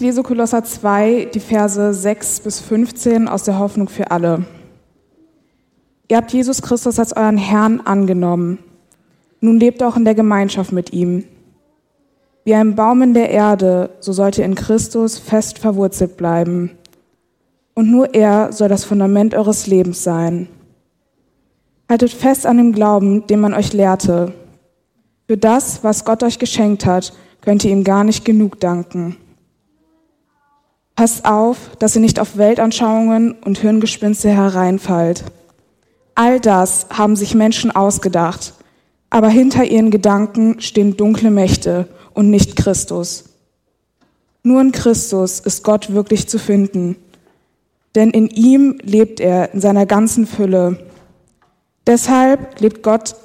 Ich 0.00 0.06
lese 0.06 0.22
Kolosser 0.22 0.64
2, 0.64 1.28
die 1.34 1.40
Verse 1.40 1.92
6 1.92 2.40
bis 2.40 2.58
15 2.58 3.28
aus 3.28 3.42
der 3.42 3.58
Hoffnung 3.58 3.90
für 3.90 4.10
alle. 4.10 4.46
Ihr 6.08 6.16
habt 6.16 6.32
Jesus 6.32 6.62
Christus 6.62 6.98
als 6.98 7.14
euren 7.14 7.36
Herrn 7.36 7.82
angenommen. 7.82 8.60
Nun 9.42 9.60
lebt 9.60 9.82
auch 9.82 9.98
in 9.98 10.06
der 10.06 10.14
Gemeinschaft 10.14 10.72
mit 10.72 10.94
ihm. 10.94 11.24
Wie 12.44 12.54
ein 12.54 12.76
Baum 12.76 13.02
in 13.02 13.12
der 13.12 13.28
Erde, 13.28 13.90
so 14.00 14.14
sollt 14.14 14.38
ihr 14.38 14.46
in 14.46 14.54
Christus 14.54 15.18
fest 15.18 15.58
verwurzelt 15.58 16.16
bleiben. 16.16 16.70
Und 17.74 17.90
nur 17.90 18.14
er 18.14 18.54
soll 18.54 18.70
das 18.70 18.86
Fundament 18.86 19.34
eures 19.34 19.66
Lebens 19.66 20.02
sein. 20.02 20.48
Haltet 21.90 22.12
fest 22.12 22.46
an 22.46 22.56
dem 22.56 22.72
Glauben, 22.72 23.26
den 23.26 23.40
man 23.40 23.52
euch 23.52 23.74
lehrte. 23.74 24.32
Für 25.28 25.36
das, 25.36 25.84
was 25.84 26.06
Gott 26.06 26.22
euch 26.22 26.38
geschenkt 26.38 26.86
hat, 26.86 27.12
könnt 27.42 27.66
ihr 27.66 27.70
ihm 27.70 27.84
gar 27.84 28.02
nicht 28.02 28.24
genug 28.24 28.60
danken. 28.60 29.18
Passt 31.00 31.24
auf, 31.24 31.56
dass 31.78 31.94
ihr 31.94 32.02
nicht 32.02 32.20
auf 32.20 32.36
Weltanschauungen 32.36 33.32
und 33.32 33.56
Hirngespinste 33.56 34.28
hereinfallt. 34.28 35.24
All 36.14 36.40
das 36.40 36.88
haben 36.90 37.16
sich 37.16 37.34
Menschen 37.34 37.70
ausgedacht, 37.70 38.52
aber 39.08 39.30
hinter 39.30 39.64
ihren 39.64 39.90
Gedanken 39.90 40.60
stehen 40.60 40.98
dunkle 40.98 41.30
Mächte 41.30 41.88
und 42.12 42.28
nicht 42.28 42.54
Christus. 42.54 43.24
Nur 44.42 44.60
in 44.60 44.72
Christus 44.72 45.40
ist 45.40 45.64
Gott 45.64 45.94
wirklich 45.94 46.28
zu 46.28 46.38
finden, 46.38 46.96
denn 47.94 48.10
in 48.10 48.28
ihm 48.28 48.78
lebt 48.82 49.20
er 49.20 49.54
in 49.54 49.62
seiner 49.62 49.86
ganzen 49.86 50.26
Fülle. 50.26 50.86
Deshalb 51.86 52.60
lebt 52.60 52.82
Gott, 52.82 53.16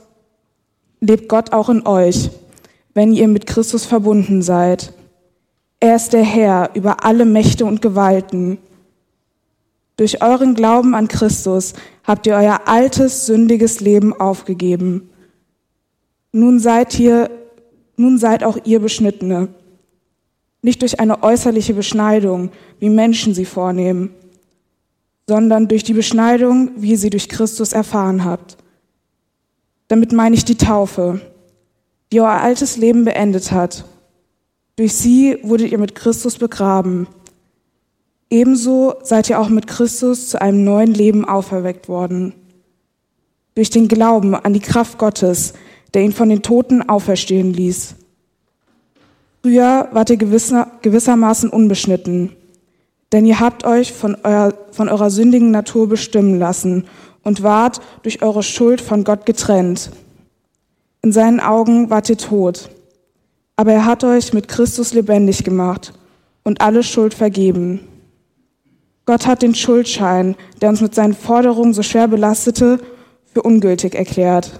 lebt 1.02 1.28
Gott 1.28 1.52
auch 1.52 1.68
in 1.68 1.86
euch, 1.86 2.30
wenn 2.94 3.12
ihr 3.12 3.28
mit 3.28 3.46
Christus 3.46 3.84
verbunden 3.84 4.42
seid. 4.42 4.94
Er 5.85 5.98
ist 5.98 6.13
der 6.13 6.23
Herr 6.23 6.71
über 6.73 7.05
alle 7.05 7.25
Mächte 7.25 7.63
und 7.63 7.80
Gewalten. 7.80 8.57
Durch 9.97 10.23
euren 10.23 10.55
Glauben 10.55 10.95
an 10.95 11.08
Christus 11.08 11.73
habt 12.03 12.25
ihr 12.25 12.33
euer 12.33 12.61
altes, 12.66 13.27
sündiges 13.27 13.81
Leben 13.81 14.11
aufgegeben. 14.19 15.11
Nun 16.31 16.58
seid 16.58 17.00
ihr, 17.00 17.30
nun 17.97 18.17
seid 18.17 18.44
auch 18.44 18.58
ihr 18.64 18.80
Beschnittene. 18.80 19.50
Nicht 20.64 20.81
durch 20.81 21.00
eine 21.00 21.22
äußerliche 21.22 21.75
Beschneidung, 21.75 22.49
wie 22.80 22.89
Menschen 22.89 23.36
sie 23.36 23.45
vornehmen, 23.45 24.09
sondern 25.27 25.67
durch 25.67 25.83
die 25.83 25.94
Beschneidung, 25.94 26.72
wie 26.77 26.94
ihr 26.94 26.97
sie 26.97 27.11
durch 27.11 27.30
Christus 27.30 27.73
erfahren 27.73 28.25
habt. 28.25 28.58
Damit 29.88 30.14
meine 30.14 30.36
ich 30.36 30.45
die 30.45 30.58
Taufe, 30.58 31.22
die 32.11 32.22
euer 32.22 32.42
altes 32.42 32.75
Leben 32.75 33.05
beendet 33.05 33.52
hat. 33.52 33.86
Durch 34.76 34.94
sie 34.94 35.38
wurdet 35.44 35.72
ihr 35.72 35.78
mit 35.78 35.95
Christus 35.95 36.38
begraben. 36.38 37.08
Ebenso 38.30 38.95
seid 39.04 39.30
ihr 39.30 39.40
auch 39.40 39.50
mit 39.50 39.67
Christus 39.67 40.30
zu 40.30 40.42
einem 40.42 40.64
neuen 40.64 40.94
Leben 40.94 41.23
auferweckt 41.26 41.88
worden. 41.88 42.34
Durch 43.54 43.70
den 43.70 43.88
Glauben 43.88 44.36
an 44.36 44.54
die 44.54 44.59
Kraft 44.59 44.98
Gottes, 44.98 45.54
der 45.94 46.02
ihn 46.02 46.12
von 46.12 46.28
den 46.28 46.42
Toten 46.42 46.90
auferstehen 46.90 47.54
ließ. 47.54 47.95
Früher 49.42 49.88
wart 49.92 50.09
ihr 50.09 50.17
gewisser, 50.17 50.72
gewissermaßen 50.82 51.50
unbeschnitten, 51.50 52.36
denn 53.14 53.26
ihr 53.26 53.39
habt 53.39 53.64
euch 53.64 53.94
von, 53.94 54.17
euer, 54.23 54.54
von 54.72 54.89
eurer 54.89 55.10
sündigen 55.10 55.52
Natur 55.52 55.88
bestimmen 55.88 56.38
lassen 56.39 56.86
und 57.23 57.44
wart 57.44 57.80
durch 58.04 58.22
eure 58.23 58.44
Schuld 58.44 58.82
von 58.82 59.04
Gott 59.04 59.26
getrennt. 59.26 59.92
In 61.02 61.12
seinen 61.12 61.39
Augen 61.39 61.89
wart 61.89 62.10
ihr 62.10 62.17
tot, 62.17 62.70
aber 63.56 63.73
er 63.73 63.86
hat 63.86 64.03
euch 64.03 64.34
mit 64.34 64.48
Christus 64.48 64.94
lebendig 64.94 65.44
gemacht 65.44 65.94
und 66.44 66.61
alle 66.61 66.84
Schuld 66.84 67.14
vergeben. 67.14 67.81
Gott 69.06 69.28
hat 69.28 69.42
den 69.42 69.56
Schuldschein, 69.56 70.36
der 70.61 70.70
uns 70.70 70.81
mit 70.81 70.95
seinen 70.95 71.14
Forderungen 71.14 71.73
so 71.73 71.83
schwer 71.83 72.08
belastete, 72.08 72.80
für 73.33 73.42
ungültig 73.42 73.95
erklärt. 73.95 74.60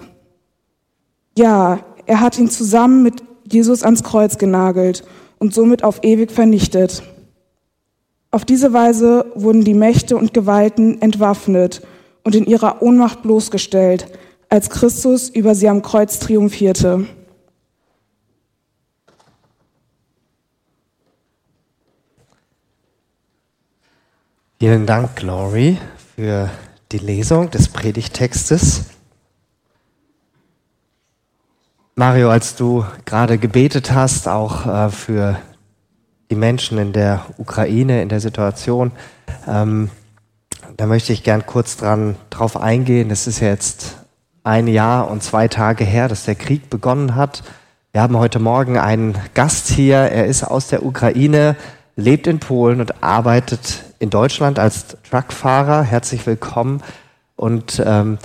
Ja, 1.36 1.80
er 2.06 2.20
hat 2.20 2.38
ihn 2.38 2.50
zusammen 2.50 3.02
mit 3.02 3.22
Jesus 3.50 3.82
ans 3.82 4.02
Kreuz 4.02 4.38
genagelt 4.38 5.04
und 5.38 5.52
somit 5.52 5.82
auf 5.82 6.02
ewig 6.02 6.30
vernichtet. 6.30 7.02
Auf 8.30 8.44
diese 8.44 8.72
Weise 8.72 9.32
wurden 9.34 9.64
die 9.64 9.74
Mächte 9.74 10.16
und 10.16 10.34
Gewalten 10.34 11.00
entwaffnet 11.00 11.82
und 12.22 12.34
in 12.34 12.44
ihrer 12.44 12.82
Ohnmacht 12.82 13.22
bloßgestellt, 13.22 14.06
als 14.48 14.70
Christus 14.70 15.28
über 15.28 15.54
sie 15.54 15.68
am 15.68 15.82
Kreuz 15.82 16.18
triumphierte. 16.18 17.06
Vielen 24.58 24.86
Dank, 24.86 25.16
Glory, 25.16 25.76
für 26.14 26.48
die 26.90 26.96
Lesung 26.96 27.50
des 27.50 27.68
Predigtextes. 27.68 28.84
Mario, 31.94 32.30
als 32.30 32.56
du 32.56 32.82
gerade 33.04 33.36
gebetet 33.36 33.92
hast, 33.92 34.28
auch 34.28 34.64
äh, 34.64 34.88
für 34.88 35.36
die 36.30 36.36
Menschen 36.36 36.78
in 36.78 36.94
der 36.94 37.26
Ukraine, 37.36 38.00
in 38.00 38.08
der 38.08 38.20
Situation, 38.20 38.92
ähm, 39.46 39.90
da 40.78 40.86
möchte 40.86 41.12
ich 41.12 41.22
gern 41.22 41.44
kurz 41.44 41.76
dran 41.76 42.16
drauf 42.30 42.56
eingehen. 42.56 43.10
Es 43.10 43.26
ist 43.26 43.40
jetzt 43.40 43.98
ein 44.42 44.68
Jahr 44.68 45.10
und 45.10 45.22
zwei 45.22 45.48
Tage 45.48 45.84
her, 45.84 46.08
dass 46.08 46.24
der 46.24 46.34
Krieg 46.34 46.70
begonnen 46.70 47.14
hat. 47.14 47.42
Wir 47.92 48.00
haben 48.00 48.16
heute 48.16 48.38
Morgen 48.38 48.78
einen 48.78 49.18
Gast 49.34 49.68
hier. 49.68 49.98
Er 49.98 50.24
ist 50.24 50.44
aus 50.44 50.68
der 50.68 50.82
Ukraine, 50.82 51.56
lebt 51.94 52.26
in 52.26 52.40
Polen 52.40 52.80
und 52.80 53.02
arbeitet 53.02 53.85
in 53.98 54.10
Deutschland 54.10 54.58
als 54.58 54.96
Truckfahrer. 55.08 55.82
Herzlich 55.82 56.26
willkommen. 56.26 56.82
Und 57.36 57.82
ähm, 57.84 58.18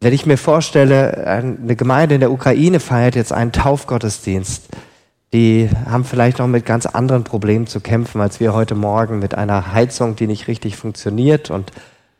wenn 0.00 0.12
ich 0.12 0.26
mir 0.26 0.38
vorstelle, 0.38 1.26
eine 1.26 1.76
Gemeinde 1.76 2.14
in 2.14 2.20
der 2.20 2.32
Ukraine 2.32 2.80
feiert 2.80 3.14
jetzt 3.14 3.32
einen 3.32 3.52
Taufgottesdienst, 3.52 4.68
die 5.32 5.70
haben 5.88 6.04
vielleicht 6.04 6.38
noch 6.38 6.48
mit 6.48 6.66
ganz 6.66 6.86
anderen 6.86 7.22
Problemen 7.22 7.66
zu 7.66 7.80
kämpfen, 7.80 8.20
als 8.20 8.40
wir 8.40 8.52
heute 8.52 8.74
Morgen 8.74 9.20
mit 9.20 9.34
einer 9.34 9.72
Heizung, 9.72 10.16
die 10.16 10.26
nicht 10.26 10.48
richtig 10.48 10.76
funktioniert 10.76 11.50
und 11.50 11.70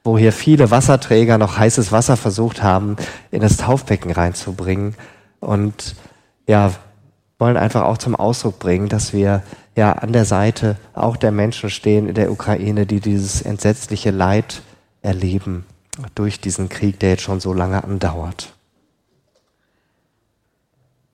wo 0.05 0.17
hier 0.17 0.33
viele 0.33 0.71
Wasserträger 0.71 1.37
noch 1.37 1.59
heißes 1.59 1.91
Wasser 1.91 2.17
versucht 2.17 2.63
haben, 2.63 2.97
in 3.31 3.41
das 3.41 3.57
Taufbecken 3.57 4.13
reinzubringen. 4.13 4.95
Und 5.41 5.97
ja, 6.47 6.73
wollen 7.39 7.57
einfach 7.57 7.83
auch 7.83 7.99
zum 7.99 8.15
Ausdruck 8.15 8.59
bringen, 8.59 8.89
dass 8.89 9.13
wir 9.13 9.43
ja 9.81 9.93
an 9.93 10.13
der 10.13 10.27
Seite 10.27 10.77
auch 10.93 11.17
der 11.17 11.33
Menschen 11.33 11.71
stehen 11.71 12.07
in 12.07 12.15
der 12.15 12.31
Ukraine, 12.31 12.87
die 12.87 13.01
dieses 13.01 13.43
entsetzliche 13.43 14.11
Leid 14.11 14.63
erleben 15.03 15.65
durch 16.15 16.41
diesen 16.41 16.69
Krieg, 16.69 17.01
der 17.01 17.11
jetzt 17.11 17.23
schon 17.23 17.41
so 17.41 17.53
lange 17.53 17.83
andauert. 17.83 18.53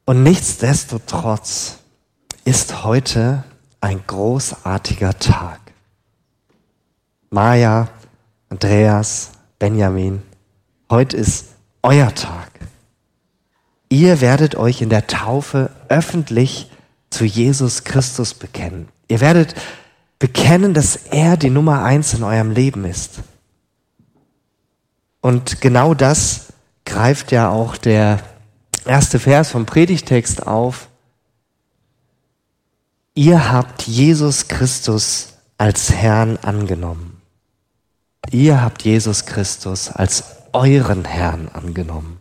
Und 0.05 0.23
nichtsdestotrotz 0.23 1.79
ist 2.45 2.85
heute 2.85 3.45
ein 3.81 4.01
großartiger 4.07 5.19
Tag. 5.19 5.61
Maja, 7.31 7.89
Andreas, 8.49 9.31
Benjamin, 9.59 10.23
heute 10.91 11.17
ist 11.17 11.47
euer 11.83 12.15
Tag. 12.15 12.51
Ihr 13.89 14.21
werdet 14.21 14.57
euch 14.57 14.83
in 14.83 14.91
der 14.91 15.07
Taufe 15.07 15.71
öffentlich 15.89 16.71
zu 17.17 17.25
Jesus 17.25 17.85
Christus 17.85 18.35
bekennen. 18.35 18.89
Ihr 19.09 19.21
werdet 19.21 19.55
bekennen, 20.19 20.75
dass 20.75 20.97
er 20.97 21.39
die 21.39 21.49
Nummer 21.49 21.83
eins 21.83 22.13
in 22.13 22.23
eurem 22.23 22.51
Leben 22.51 22.85
ist. 22.85 23.21
Und 25.23 25.63
genau 25.63 25.95
das 25.95 26.53
greift 26.85 27.33
ja 27.33 27.49
auch 27.49 27.79
der 27.79 28.21
erste 28.85 29.19
Vers 29.19 29.51
vom 29.51 29.65
Predigtext 29.65 30.47
auf. 30.47 30.89
Ihr 33.15 33.51
habt 33.51 33.83
Jesus 33.83 34.49
Christus 34.49 35.35
als 35.57 35.91
Herrn 35.91 36.37
angenommen. 36.37 37.23
Ihr 38.31 38.61
habt 38.61 38.83
Jesus 38.83 39.25
Christus 39.25 39.89
als 39.89 40.25
euren 40.53 41.07
Herrn 41.07 41.49
angenommen. 41.49 42.21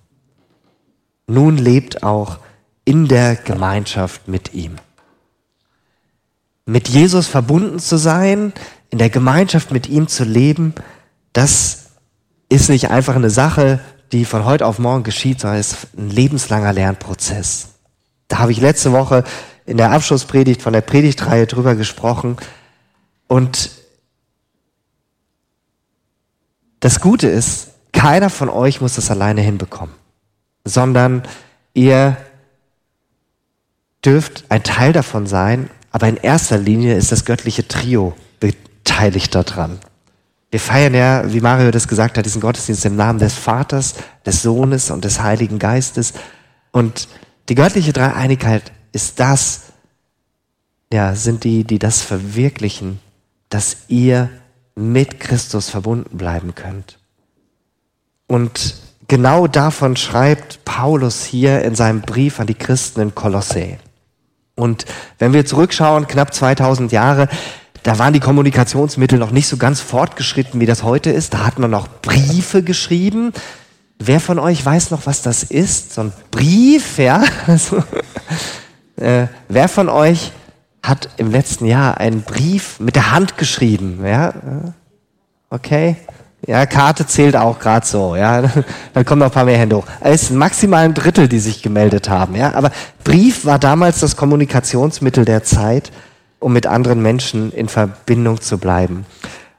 Nun 1.28 1.58
lebt 1.58 2.02
auch 2.04 2.40
in 2.86 3.10
der 3.10 3.36
Gemeinschaft 3.36 4.30
mit 4.30 4.54
ihm. 4.54 4.78
Mit 6.66 6.88
Jesus 6.88 7.28
verbunden 7.28 7.80
zu 7.80 7.98
sein, 7.98 8.54
in 8.90 8.98
der 8.98 9.10
Gemeinschaft 9.10 9.72
mit 9.72 9.88
ihm 9.88 10.08
zu 10.08 10.24
leben, 10.24 10.74
das 11.34 11.86
ist 12.50 12.70
nicht 12.70 12.90
einfach 12.90 13.16
eine 13.16 13.30
Sache, 13.30 13.80
die 14.12 14.26
von 14.26 14.46
heute 14.46 14.66
auf 14.66 14.80
morgen 14.80 15.04
geschieht, 15.04 15.42
sondern 15.42 15.60
es 15.60 15.74
ist 15.74 15.98
ein 15.98 16.10
lebenslanger 16.10 16.74
Lernprozess. 16.74 17.70
Da 18.28 18.40
habe 18.40 18.52
ich 18.52 18.62
letzte 18.62 18.92
Woche 18.92 19.24
in 19.66 19.78
der 19.78 19.92
Abschlusspredigt 19.92 20.62
von 20.62 20.74
der 20.74 20.82
Predigtreihe 20.82 21.48
drüber 21.48 21.76
gesprochen. 21.76 22.38
Und 23.28 23.72
das 26.80 27.00
Gute 27.02 27.28
ist, 27.28 27.70
keiner 27.92 28.30
von 28.30 28.50
euch 28.50 28.82
muss 28.82 28.96
das 28.96 29.10
alleine 29.10 29.42
hinbekommen, 29.42 29.96
sondern 30.64 31.24
ihr 31.74 32.18
dürft 34.04 34.46
ein 34.50 34.64
Teil 34.64 34.94
davon 34.94 35.26
sein, 35.26 35.70
aber 35.96 36.10
in 36.10 36.18
erster 36.18 36.58
Linie 36.58 36.98
ist 36.98 37.14
das 37.14 37.24
göttliche 37.24 37.70
Trio 37.70 38.18
beteiligt 38.42 39.34
daran. 39.34 39.80
Wir 40.52 40.60
feiern 40.60 40.94
ja, 40.94 41.32
wie 41.32 41.40
Mario 41.40 41.72
das 41.72 41.88
gesagt 41.88 42.18
hat, 42.18 42.26
diesen 42.26 42.42
Gottesdienst 42.42 42.84
im 42.84 42.98
Namen 42.98 43.18
des 43.18 43.36
Vaters, 43.36 43.94
des 44.26 44.42
Sohnes 44.42 44.92
und 44.92 45.06
des 45.06 45.22
Heiligen 45.22 45.58
Geistes. 45.58 46.12
Und 46.74 47.08
die 47.48 47.56
göttliche 47.56 47.94
Dreieinigkeit 47.94 48.74
ist 48.92 49.22
das, 49.22 49.68
ja, 50.92 51.16
sind 51.16 51.46
die, 51.46 51.64
die 51.64 51.80
das 51.80 52.02
verwirklichen, 52.02 53.00
dass 53.48 53.78
ihr 53.88 54.30
mit 54.76 55.22
Christus 55.22 55.70
verbunden 55.70 56.18
bleiben 56.18 56.56
könnt. 56.56 57.00
Und 58.28 58.76
genau 59.08 59.48
davon 59.48 59.96
schreibt 59.96 60.66
Paulus 60.66 61.24
hier 61.24 61.62
in 61.62 61.74
seinem 61.74 62.02
Brief 62.02 62.42
an 62.42 62.48
die 62.48 62.54
Christen 62.54 63.00
in 63.00 63.16
Kolosse. 63.16 63.78
Und 64.56 64.86
wenn 65.20 65.34
wir 65.34 65.46
zurückschauen, 65.46 66.08
knapp 66.08 66.34
2000 66.34 66.92
Jahre, 66.92 67.28
da 67.84 68.00
waren 68.00 68.14
die 68.14 68.20
Kommunikationsmittel 68.20 69.20
noch 69.20 69.32
nicht 69.32 69.48
so 69.48 69.58
ganz 69.58 69.82
fortgeschritten, 69.82 70.60
wie 70.60 70.66
das 70.66 70.84
heute 70.84 71.12
ist. 71.12 71.34
Da 71.34 71.46
hat 71.46 71.60
man 71.60 71.70
noch 71.70 71.88
Briefe 72.02 72.64
geschrieben. 72.64 73.32
Wer 74.00 74.20
von 74.20 74.40
euch 74.40 74.66
weiß 74.66 74.92
noch, 74.92 75.06
was 75.06 75.22
das 75.22 75.44
ist? 75.44 75.94
So 75.94 76.02
ein 76.02 76.14
Brief, 76.32 76.98
ja? 76.98 77.24
Also, 77.48 77.84
äh, 78.96 79.28
wer 79.50 79.68
von 79.68 79.90
euch 79.90 80.32
hat 80.82 81.10
im 81.18 81.32
letzten 81.32 81.66
Jahr 81.66 81.98
einen 81.98 82.24
Brief 82.24 82.80
mit 82.80 82.96
der 82.96 83.12
Hand 83.12 83.38
geschrieben? 83.38 84.04
Ja? 84.06 84.34
Okay. 85.50 85.98
Ja, 86.48 86.66
Karte 86.68 87.08
zählt 87.08 87.36
auch 87.36 87.58
gerade 87.60 87.86
so, 87.86 88.16
ja. 88.16 88.44
Dann 88.94 89.06
kommen 89.06 89.20
noch 89.20 89.28
ein 89.28 89.32
paar 89.34 89.46
mehr 89.46 89.58
Hände 89.58 89.78
hoch. 89.78 89.86
Es 90.00 90.24
ist 90.24 90.32
maximal 90.32 90.86
ein 90.86 90.94
Drittel, 90.94 91.28
die 91.28 91.40
sich 91.40 91.64
gemeldet 91.64 92.10
haben, 92.10 92.36
ja. 92.36 92.54
Aber 92.54 92.72
Brief 93.04 93.46
war 93.46 93.58
damals 93.58 94.00
das 94.00 94.16
Kommunikationsmittel 94.16 95.26
der 95.26 95.44
Zeit, 95.44 95.92
um 96.40 96.54
mit 96.54 96.68
anderen 96.68 97.02
Menschen 97.02 97.52
in 97.52 97.68
Verbindung 97.68 98.42
zu 98.42 98.60
bleiben. 98.60 99.06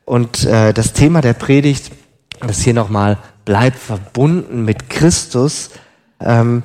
Und 0.04 0.44
äh, 0.44 0.72
das 0.72 0.92
Thema 0.92 1.20
der 1.20 1.32
Predigt, 1.32 1.90
das 2.46 2.60
hier 2.60 2.74
nochmal, 2.74 3.18
bleibt 3.44 3.78
verbunden 3.78 4.64
mit 4.64 4.88
Christus, 4.88 5.70
ähm, 6.20 6.62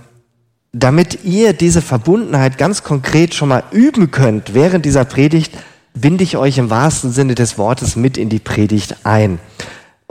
damit 0.74 1.24
ihr 1.26 1.54
diese 1.54 1.82
Verbundenheit 1.82 2.58
ganz 2.58 2.84
konkret 2.84 3.34
schon 3.34 3.50
mal 3.50 3.64
üben 3.72 4.12
könnt 4.12 4.54
während 4.54 4.86
dieser 4.86 5.06
Predigt, 5.06 5.58
binde 5.94 6.24
ich 6.24 6.38
euch 6.38 6.58
im 6.58 6.70
wahrsten 6.70 7.12
Sinne 7.12 7.36
des 7.36 7.58
Wortes 7.58 7.96
mit 7.96 8.18
in 8.18 8.30
die 8.30 8.40
Predigt 8.40 8.98
ein. 9.04 9.40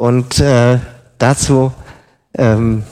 Und 0.01 0.41
äh, 0.41 0.79
dazu, 1.19 1.73
ähm, 2.33 2.85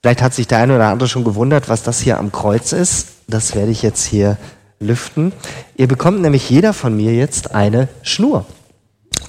vielleicht 0.00 0.22
hat 0.22 0.32
sich 0.32 0.46
der 0.46 0.60
eine 0.60 0.76
oder 0.76 0.88
andere 0.88 1.10
schon 1.10 1.24
gewundert, 1.24 1.68
was 1.68 1.82
das 1.82 2.00
hier 2.00 2.18
am 2.18 2.32
Kreuz 2.32 2.72
ist. 2.72 3.08
Das 3.28 3.54
werde 3.54 3.70
ich 3.70 3.82
jetzt 3.82 4.02
hier 4.06 4.38
lüften. 4.80 5.34
Ihr 5.76 5.86
bekommt 5.86 6.22
nämlich 6.22 6.48
jeder 6.48 6.72
von 6.72 6.96
mir 6.96 7.12
jetzt 7.12 7.54
eine 7.54 7.88
Schnur. 8.00 8.46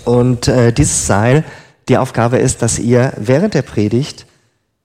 Und 0.05 0.47
äh, 0.47 0.71
dieses 0.71 1.05
Seil, 1.05 1.43
die 1.89 1.97
Aufgabe 1.97 2.37
ist, 2.37 2.61
dass 2.61 2.79
ihr 2.79 3.11
während 3.17 3.53
der 3.53 3.63
Predigt 3.63 4.25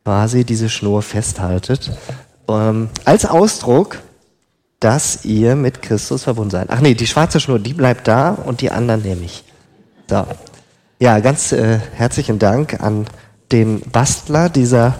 quasi 0.02 0.44
diese 0.44 0.68
Schnur 0.68 1.02
festhaltet, 1.02 1.92
ähm, 2.48 2.88
als 3.04 3.26
Ausdruck, 3.26 4.00
dass 4.80 5.24
ihr 5.24 5.54
mit 5.54 5.82
Christus 5.82 6.24
verbunden 6.24 6.50
seid. 6.50 6.66
Ach 6.68 6.80
nee, 6.80 6.94
die 6.94 7.06
schwarze 7.06 7.38
Schnur, 7.38 7.60
die 7.60 7.74
bleibt 7.74 8.08
da 8.08 8.30
und 8.30 8.60
die 8.60 8.72
anderen 8.72 9.02
nehme 9.02 9.24
ich. 9.24 9.44
So. 10.08 10.26
Ja, 11.02 11.18
ganz 11.20 11.50
äh, 11.52 11.78
herzlichen 11.94 12.38
Dank 12.38 12.82
an 12.82 13.06
den 13.52 13.80
Bastler 13.80 14.50
dieser 14.50 14.96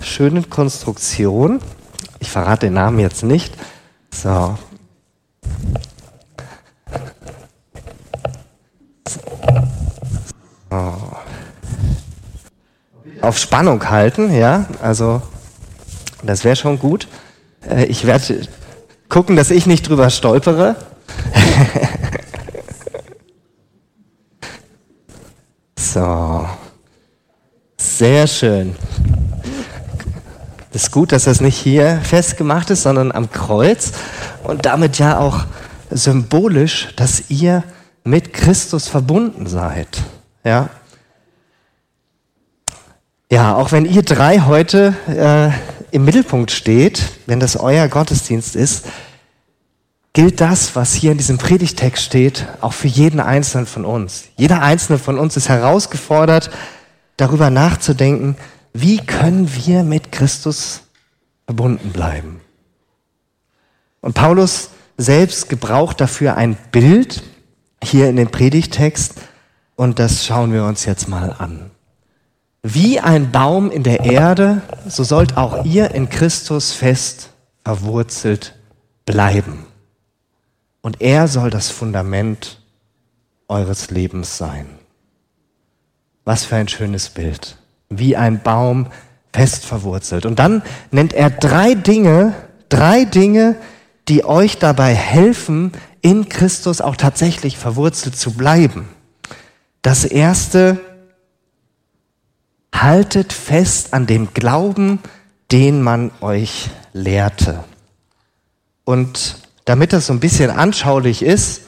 schönen 0.00 0.50
Konstruktion. 0.50 1.60
Ich 2.18 2.28
verrate 2.28 2.66
den 2.66 2.72
Namen 2.72 2.98
jetzt 2.98 3.22
nicht. 3.22 3.54
So. 4.10 4.58
so. 10.70 10.94
Auf 13.20 13.38
Spannung 13.38 13.88
halten, 13.88 14.34
ja, 14.34 14.66
also 14.82 15.22
das 16.24 16.42
wäre 16.42 16.56
schon 16.56 16.80
gut. 16.80 17.06
Äh, 17.70 17.84
ich 17.84 18.06
werde 18.06 18.48
gucken, 19.08 19.36
dass 19.36 19.52
ich 19.52 19.66
nicht 19.66 19.88
drüber 19.88 20.10
stolpere. 20.10 20.74
So. 25.94 26.48
Sehr 28.04 28.26
schön. 28.26 28.76
Es 30.74 30.82
ist 30.82 30.90
gut, 30.90 31.10
dass 31.10 31.24
das 31.24 31.40
nicht 31.40 31.56
hier 31.56 32.02
festgemacht 32.02 32.68
ist, 32.68 32.82
sondern 32.82 33.10
am 33.10 33.30
Kreuz 33.30 33.92
und 34.42 34.66
damit 34.66 34.98
ja 34.98 35.18
auch 35.18 35.46
symbolisch, 35.90 36.88
dass 36.96 37.30
ihr 37.30 37.64
mit 38.04 38.34
Christus 38.34 38.88
verbunden 38.88 39.46
seid. 39.46 40.02
Ja. 40.44 40.68
Ja, 43.32 43.54
auch 43.54 43.72
wenn 43.72 43.86
ihr 43.86 44.02
drei 44.02 44.40
heute 44.40 44.94
äh, 45.08 45.96
im 45.96 46.04
Mittelpunkt 46.04 46.50
steht, 46.50 47.04
wenn 47.24 47.40
das 47.40 47.56
euer 47.56 47.88
Gottesdienst 47.88 48.54
ist, 48.54 48.84
gilt 50.12 50.42
das, 50.42 50.76
was 50.76 50.92
hier 50.92 51.12
in 51.12 51.16
diesem 51.16 51.38
Predigtext 51.38 52.04
steht, 52.04 52.48
auch 52.60 52.74
für 52.74 52.88
jeden 52.88 53.20
Einzelnen 53.20 53.64
von 53.64 53.86
uns. 53.86 54.24
Jeder 54.36 54.60
Einzelne 54.60 54.98
von 54.98 55.18
uns 55.18 55.38
ist 55.38 55.48
herausgefordert, 55.48 56.50
darüber 57.16 57.50
nachzudenken, 57.50 58.36
wie 58.72 58.98
können 58.98 59.48
wir 59.54 59.82
mit 59.82 60.12
Christus 60.12 60.82
verbunden 61.46 61.90
bleiben. 61.90 62.40
Und 64.00 64.14
Paulus 64.14 64.70
selbst 64.96 65.48
gebraucht 65.48 66.00
dafür 66.00 66.36
ein 66.36 66.56
Bild 66.72 67.22
hier 67.82 68.08
in 68.08 68.16
dem 68.16 68.30
Predigtext 68.30 69.14
und 69.76 69.98
das 69.98 70.24
schauen 70.24 70.52
wir 70.52 70.64
uns 70.64 70.84
jetzt 70.84 71.08
mal 71.08 71.34
an. 71.38 71.70
Wie 72.62 73.00
ein 73.00 73.30
Baum 73.30 73.70
in 73.70 73.82
der 73.82 74.00
Erde, 74.00 74.62
so 74.88 75.04
sollt 75.04 75.36
auch 75.36 75.64
ihr 75.64 75.90
in 75.90 76.08
Christus 76.08 76.72
fest 76.72 77.30
verwurzelt 77.64 78.54
bleiben. 79.04 79.66
Und 80.80 81.00
er 81.00 81.28
soll 81.28 81.50
das 81.50 81.70
Fundament 81.70 82.60
eures 83.48 83.90
Lebens 83.90 84.38
sein. 84.38 84.66
Was 86.24 86.44
für 86.44 86.56
ein 86.56 86.68
schönes 86.68 87.10
Bild. 87.10 87.56
Wie 87.88 88.16
ein 88.16 88.42
Baum 88.42 88.88
fest 89.32 89.64
verwurzelt. 89.64 90.26
Und 90.26 90.38
dann 90.38 90.62
nennt 90.90 91.12
er 91.12 91.30
drei 91.30 91.74
Dinge, 91.74 92.34
drei 92.68 93.04
Dinge, 93.04 93.56
die 94.08 94.24
euch 94.24 94.58
dabei 94.58 94.94
helfen, 94.94 95.72
in 96.02 96.28
Christus 96.28 96.80
auch 96.80 96.96
tatsächlich 96.96 97.56
verwurzelt 97.56 98.16
zu 98.16 98.32
bleiben. 98.32 98.88
Das 99.82 100.04
erste, 100.04 100.80
haltet 102.74 103.32
fest 103.32 103.94
an 103.94 104.06
dem 104.06 104.34
Glauben, 104.34 104.98
den 105.52 105.82
man 105.82 106.10
euch 106.20 106.70
lehrte. 106.92 107.64
Und 108.84 109.36
damit 109.64 109.92
das 109.92 110.06
so 110.06 110.12
ein 110.12 110.20
bisschen 110.20 110.50
anschaulich 110.50 111.22
ist, 111.22 111.62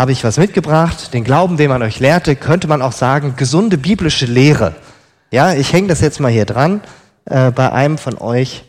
habe 0.00 0.12
ich 0.12 0.24
was 0.24 0.38
mitgebracht. 0.38 1.12
Den 1.12 1.24
Glauben, 1.24 1.58
den 1.58 1.68
man 1.68 1.82
euch 1.82 2.00
lehrte, 2.00 2.34
könnte 2.34 2.66
man 2.66 2.80
auch 2.80 2.92
sagen, 2.92 3.34
gesunde 3.36 3.76
biblische 3.76 4.24
Lehre. 4.24 4.74
Ja, 5.30 5.52
ich 5.52 5.74
hänge 5.74 5.88
das 5.88 6.00
jetzt 6.00 6.20
mal 6.20 6.32
hier 6.32 6.46
dran. 6.46 6.80
Äh, 7.26 7.50
bei 7.50 7.70
einem 7.70 7.98
von 7.98 8.16
euch 8.16 8.64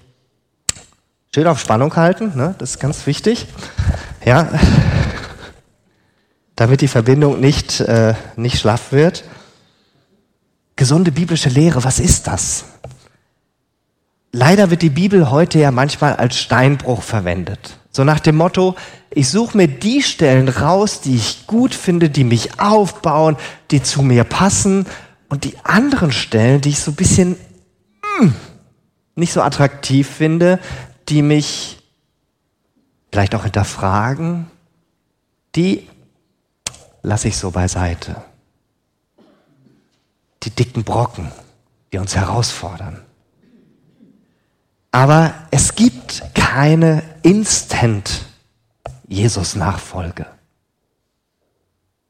schön 1.33 1.47
auf 1.47 1.57
Spannung 1.57 1.95
halten, 1.95 2.33
ne? 2.35 2.53
das 2.57 2.71
ist 2.71 2.79
ganz 2.79 3.07
wichtig. 3.07 3.47
Ja, 4.25 4.50
damit 6.57 6.81
die 6.81 6.89
Verbindung 6.89 7.39
nicht, 7.39 7.79
äh, 7.79 8.13
nicht 8.35 8.59
schlaff 8.59 8.91
wird. 8.91 9.23
Gesunde 10.75 11.13
biblische 11.13 11.47
Lehre, 11.47 11.85
was 11.85 12.01
ist 12.01 12.27
das? 12.27 12.65
Leider 14.33 14.69
wird 14.69 14.81
die 14.81 14.89
Bibel 14.89 15.31
heute 15.31 15.59
ja 15.59 15.71
manchmal 15.71 16.17
als 16.17 16.38
Steinbruch 16.38 17.01
verwendet. 17.01 17.77
So 17.91 18.05
nach 18.05 18.21
dem 18.21 18.38
Motto, 18.38 18.75
ich 19.10 19.29
suche 19.29 19.57
mir 19.57 19.67
die 19.67 20.01
Stellen 20.01 20.48
raus, 20.48 21.01
die 21.01 21.15
ich 21.15 21.45
gut 21.45 21.75
finde, 21.75 22.10
die 22.10 22.24
mich 22.24 22.60
aufbauen, 22.60 23.36
die 23.69 23.83
zu 23.83 24.01
mir 24.01 24.24
passen 24.24 24.86
und 25.27 25.43
die 25.43 25.57
anderen 25.63 26.13
Stellen, 26.13 26.62
die 26.62 26.69
ich 26.69 26.79
so 26.79 26.91
ein 26.91 26.95
bisschen 26.95 27.31
mh, 27.31 28.19
hm, 28.19 28.36
nicht 29.15 29.33
so 29.33 29.41
attraktiv 29.41 30.10
finde, 30.10 30.60
die 31.10 31.21
mich 31.21 31.79
vielleicht 33.12 33.36
auch 33.36 33.43
hinterfragen, 33.43 34.50
die 35.55 35.88
lasse 37.01 37.27
ich 37.27 37.38
so 37.38 37.51
beiseite. 37.51 38.24
Die 40.43 40.50
dicken 40.50 40.86
Brocken, 40.86 41.31
die 41.91 41.98
uns 41.98 42.15
herausfordern. 42.15 43.01
Aber 44.91 45.33
es 45.51 45.75
gibt 45.75 46.24
keine 46.33 47.01
Instant 47.24 48.25
Jesus-Nachfolge. 49.07 50.25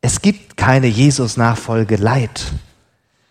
Es 0.02 0.22
gibt 0.22 0.58
keine 0.58 0.88
Jesus-Nachfolge 0.88 1.96
Leid. 1.96 2.52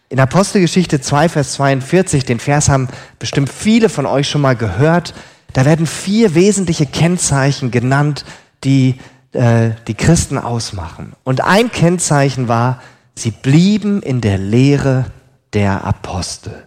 In 0.08 0.20
Apostelgeschichte 0.20 1.00
2, 1.00 1.28
Vers 1.28 1.52
42, 1.54 2.24
den 2.24 2.40
Vers 2.40 2.68
haben 2.68 2.88
bestimmt 3.18 3.50
viele 3.50 3.88
von 3.88 4.06
euch 4.06 4.28
schon 4.28 4.40
mal 4.40 4.56
gehört, 4.56 5.14
da 5.52 5.64
werden 5.64 5.86
vier 5.86 6.34
wesentliche 6.34 6.86
Kennzeichen 6.86 7.72
genannt, 7.72 8.24
die 8.62 8.98
äh, 9.32 9.70
die 9.86 9.94
Christen 9.94 10.38
ausmachen. 10.38 11.12
Und 11.24 11.42
ein 11.42 11.70
Kennzeichen 11.70 12.48
war, 12.48 12.80
sie 13.14 13.30
blieben 13.30 14.02
in 14.02 14.20
der 14.20 14.38
Lehre 14.38 15.06
der 15.52 15.84
Apostel. 15.84 16.66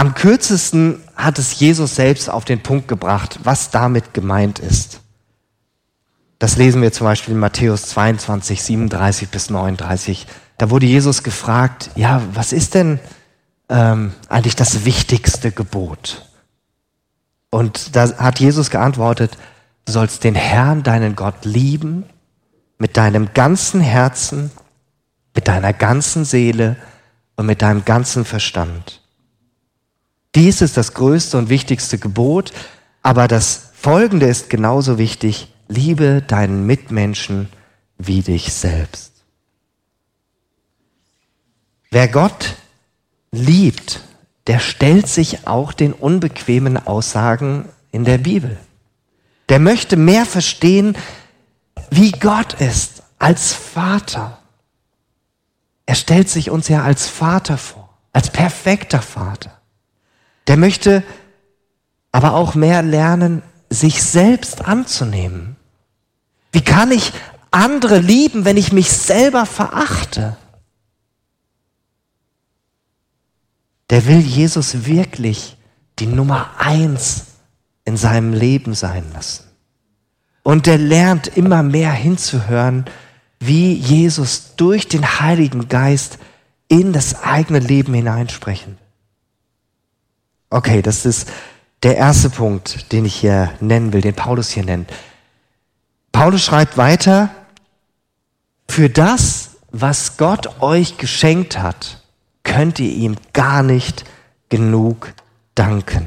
Am 0.00 0.14
kürzesten 0.14 1.02
hat 1.14 1.38
es 1.38 1.60
Jesus 1.60 1.94
selbst 1.94 2.30
auf 2.30 2.46
den 2.46 2.62
Punkt 2.62 2.88
gebracht, 2.88 3.38
was 3.42 3.68
damit 3.68 4.14
gemeint 4.14 4.58
ist. 4.58 5.02
Das 6.38 6.56
lesen 6.56 6.80
wir 6.80 6.90
zum 6.90 7.04
Beispiel 7.04 7.34
in 7.34 7.38
Matthäus 7.38 7.82
22, 7.82 8.62
37 8.62 9.28
bis 9.28 9.50
39. 9.50 10.26
Da 10.56 10.70
wurde 10.70 10.86
Jesus 10.86 11.22
gefragt, 11.22 11.90
ja, 11.96 12.22
was 12.32 12.54
ist 12.54 12.72
denn 12.72 12.98
ähm, 13.68 14.14
eigentlich 14.30 14.56
das 14.56 14.86
wichtigste 14.86 15.52
Gebot? 15.52 16.26
Und 17.50 17.94
da 17.94 18.16
hat 18.16 18.40
Jesus 18.40 18.70
geantwortet, 18.70 19.36
du 19.84 19.92
sollst 19.92 20.24
den 20.24 20.34
Herrn, 20.34 20.82
deinen 20.82 21.14
Gott 21.14 21.44
lieben, 21.44 22.06
mit 22.78 22.96
deinem 22.96 23.34
ganzen 23.34 23.82
Herzen, 23.82 24.50
mit 25.34 25.46
deiner 25.46 25.74
ganzen 25.74 26.24
Seele 26.24 26.76
und 27.36 27.44
mit 27.44 27.60
deinem 27.60 27.84
ganzen 27.84 28.24
Verstand. 28.24 28.99
Dies 30.34 30.60
ist 30.60 30.76
das 30.76 30.94
größte 30.94 31.38
und 31.38 31.48
wichtigste 31.48 31.98
Gebot, 31.98 32.52
aber 33.02 33.26
das 33.26 33.70
Folgende 33.74 34.26
ist 34.26 34.50
genauso 34.50 34.98
wichtig. 34.98 35.52
Liebe 35.68 36.22
deinen 36.22 36.66
Mitmenschen 36.66 37.48
wie 37.98 38.22
dich 38.22 38.52
selbst. 38.52 39.12
Wer 41.90 42.08
Gott 42.08 42.56
liebt, 43.32 44.00
der 44.46 44.58
stellt 44.58 45.08
sich 45.08 45.46
auch 45.46 45.72
den 45.72 45.92
unbequemen 45.92 46.76
Aussagen 46.86 47.68
in 47.90 48.04
der 48.04 48.18
Bibel. 48.18 48.58
Der 49.48 49.58
möchte 49.58 49.96
mehr 49.96 50.26
verstehen, 50.26 50.96
wie 51.90 52.12
Gott 52.12 52.54
ist 52.54 53.02
als 53.18 53.52
Vater. 53.52 54.38
Er 55.86 55.96
stellt 55.96 56.28
sich 56.28 56.50
uns 56.50 56.68
ja 56.68 56.84
als 56.84 57.08
Vater 57.08 57.58
vor, 57.58 57.98
als 58.12 58.30
perfekter 58.30 59.02
Vater. 59.02 59.59
Der 60.46 60.56
möchte 60.56 61.02
aber 62.12 62.34
auch 62.34 62.54
mehr 62.54 62.82
lernen, 62.82 63.42
sich 63.68 64.02
selbst 64.02 64.64
anzunehmen. 64.64 65.56
Wie 66.52 66.62
kann 66.62 66.90
ich 66.90 67.12
andere 67.50 67.98
lieben, 67.98 68.44
wenn 68.44 68.56
ich 68.56 68.72
mich 68.72 68.90
selber 68.90 69.46
verachte? 69.46 70.36
Der 73.90 74.06
will 74.06 74.20
Jesus 74.20 74.86
wirklich 74.86 75.56
die 75.98 76.06
Nummer 76.06 76.50
eins 76.58 77.26
in 77.84 77.96
seinem 77.96 78.32
Leben 78.32 78.74
sein 78.74 79.04
lassen. 79.12 79.44
Und 80.42 80.66
der 80.66 80.78
lernt 80.78 81.26
immer 81.28 81.62
mehr 81.62 81.92
hinzuhören, 81.92 82.86
wie 83.40 83.72
Jesus 83.72 84.54
durch 84.56 84.88
den 84.88 85.20
Heiligen 85.20 85.68
Geist 85.68 86.18
in 86.68 86.92
das 86.92 87.22
eigene 87.22 87.58
Leben 87.58 87.94
hineinsprechen. 87.94 88.78
Okay, 90.50 90.82
das 90.82 91.06
ist 91.06 91.28
der 91.82 91.96
erste 91.96 92.28
Punkt, 92.28 92.92
den 92.92 93.04
ich 93.04 93.14
hier 93.14 93.52
nennen 93.60 93.92
will, 93.92 94.00
den 94.00 94.14
Paulus 94.14 94.50
hier 94.50 94.64
nennt. 94.64 94.90
Paulus 96.12 96.44
schreibt 96.44 96.76
weiter, 96.76 97.30
für 98.68 98.90
das, 98.90 99.50
was 99.70 100.16
Gott 100.16 100.60
euch 100.60 100.98
geschenkt 100.98 101.58
hat, 101.58 102.02
könnt 102.42 102.80
ihr 102.80 102.92
ihm 102.92 103.16
gar 103.32 103.62
nicht 103.62 104.04
genug 104.48 105.12
danken. 105.54 106.06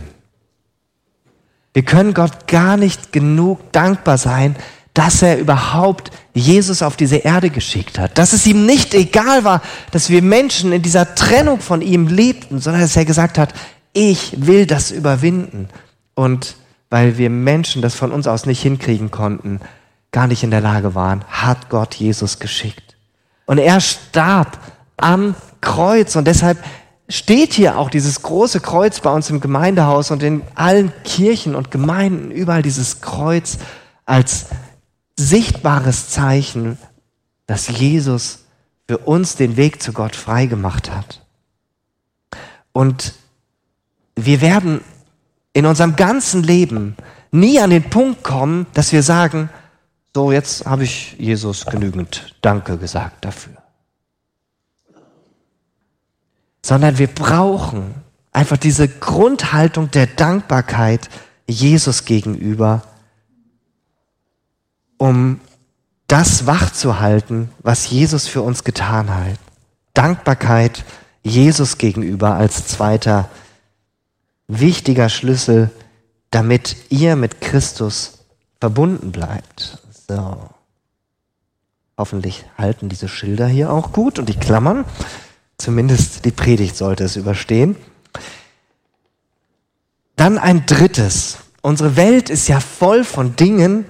Wir 1.74 1.84
können 1.84 2.14
Gott 2.14 2.48
gar 2.48 2.78
nicht 2.78 3.12
genug 3.12 3.72
dankbar 3.72 4.18
sein, 4.18 4.56
dass 4.94 5.24
er 5.24 5.40
überhaupt 5.40 6.12
Jesus 6.34 6.84
auf 6.84 6.96
diese 6.96 7.18
Erde 7.18 7.50
geschickt 7.50 7.98
hat. 7.98 8.18
Dass 8.18 8.34
es 8.34 8.46
ihm 8.46 8.66
nicht 8.66 8.94
egal 8.94 9.44
war, 9.44 9.62
dass 9.92 10.10
wir 10.10 10.22
Menschen 10.22 10.72
in 10.72 10.84
dieser 10.84 11.16
Trennung 11.16 11.60
von 11.60 11.82
ihm 11.82 12.08
lebten, 12.08 12.60
sondern 12.60 12.84
dass 12.84 12.96
er 12.96 13.06
gesagt 13.06 13.40
hat, 13.40 13.54
ich 13.94 14.46
will 14.46 14.66
das 14.66 14.92
überwinden. 14.92 15.70
Und 16.16 16.56
weil 16.90 17.18
wir 17.18 17.30
Menschen 17.30 17.82
das 17.82 17.96
von 17.96 18.12
uns 18.12 18.28
aus 18.28 18.46
nicht 18.46 18.62
hinkriegen 18.62 19.12
konnten, 19.12 19.60
gar 20.12 20.28
nicht 20.28 20.44
in 20.44 20.52
der 20.52 20.62
Lage 20.62 20.94
waren, 20.94 21.24
hat 21.30 21.70
Gott 21.70 21.96
Jesus 21.96 22.40
geschickt. 22.40 22.96
Und 23.46 23.58
er 23.58 23.82
starb 23.82 24.60
am 24.98 25.36
Kreuz 25.62 26.16
und 26.16 26.26
deshalb 26.26 26.64
steht 27.10 27.54
hier 27.54 27.78
auch 27.78 27.90
dieses 27.90 28.22
große 28.22 28.60
Kreuz 28.60 29.00
bei 29.00 29.12
uns 29.12 29.30
im 29.30 29.40
Gemeindehaus 29.40 30.12
und 30.12 30.24
in 30.24 30.42
allen 30.56 30.94
Kirchen 31.04 31.56
und 31.56 31.72
Gemeinden 31.72 32.32
überall 32.32 32.62
dieses 32.62 33.02
Kreuz 33.02 33.58
als 34.06 34.48
sichtbares 35.18 36.10
Zeichen, 36.10 36.78
dass 37.46 37.68
Jesus 37.68 38.40
für 38.88 39.00
uns 39.00 39.36
den 39.36 39.58
Weg 39.58 39.82
zu 39.82 39.94
Gott 39.94 40.16
freigemacht 40.16 40.92
hat. 40.92 41.22
Und 42.72 43.14
wir 44.16 44.42
werden 44.42 44.82
in 45.54 45.66
unserem 45.66 45.96
ganzen 45.96 46.44
Leben 46.44 46.96
nie 47.32 47.60
an 47.60 47.70
den 47.70 47.90
Punkt 47.90 48.24
kommen, 48.24 48.68
dass 48.74 48.92
wir 48.92 49.04
sagen, 49.04 49.50
so 50.14 50.32
jetzt 50.32 50.66
habe 50.66 50.84
ich 50.84 51.16
Jesus 51.18 51.66
genügend 51.66 52.36
Danke 52.42 52.78
gesagt 52.78 53.26
dafür. 53.26 53.54
Sondern 56.64 56.98
wir 56.98 57.08
brauchen 57.08 57.96
einfach 58.32 58.58
diese 58.58 58.88
Grundhaltung 58.88 59.92
der 59.92 60.08
Dankbarkeit 60.08 61.10
Jesus 61.48 62.06
gegenüber, 62.06 62.84
um 64.98 65.42
das 66.08 66.46
wachzuhalten, 66.46 67.50
was 67.60 67.90
Jesus 67.90 68.28
für 68.28 68.44
uns 68.44 68.64
getan 68.64 69.14
hat. 69.14 69.40
Dankbarkeit 69.94 70.86
Jesus 71.24 71.78
gegenüber 71.78 72.36
als 72.36 72.68
zweiter 72.68 73.30
wichtiger 74.48 75.10
Schlüssel, 75.10 75.72
damit 76.32 76.76
ihr 76.90 77.16
mit 77.16 77.42
Christus 77.42 78.26
verbunden 78.60 79.12
bleibt. 79.12 79.80
So. 80.08 80.50
Hoffentlich 81.98 82.46
halten 82.58 82.90
diese 82.90 83.08
Schilder 83.08 83.48
hier 83.48 83.72
auch 83.72 83.92
gut 83.92 84.20
und 84.20 84.28
die 84.28 84.38
Klammern. 84.38 84.86
Zumindest 85.58 86.26
die 86.26 86.32
Predigt 86.32 86.76
sollte 86.76 87.04
es 87.04 87.16
überstehen. 87.16 87.76
Dann 90.16 90.38
ein 90.38 90.66
drittes. 90.66 91.38
Unsere 91.62 91.96
Welt 91.96 92.30
ist 92.30 92.48
ja 92.48 92.60
voll 92.60 93.04
von 93.04 93.36
Dingen, 93.36 93.86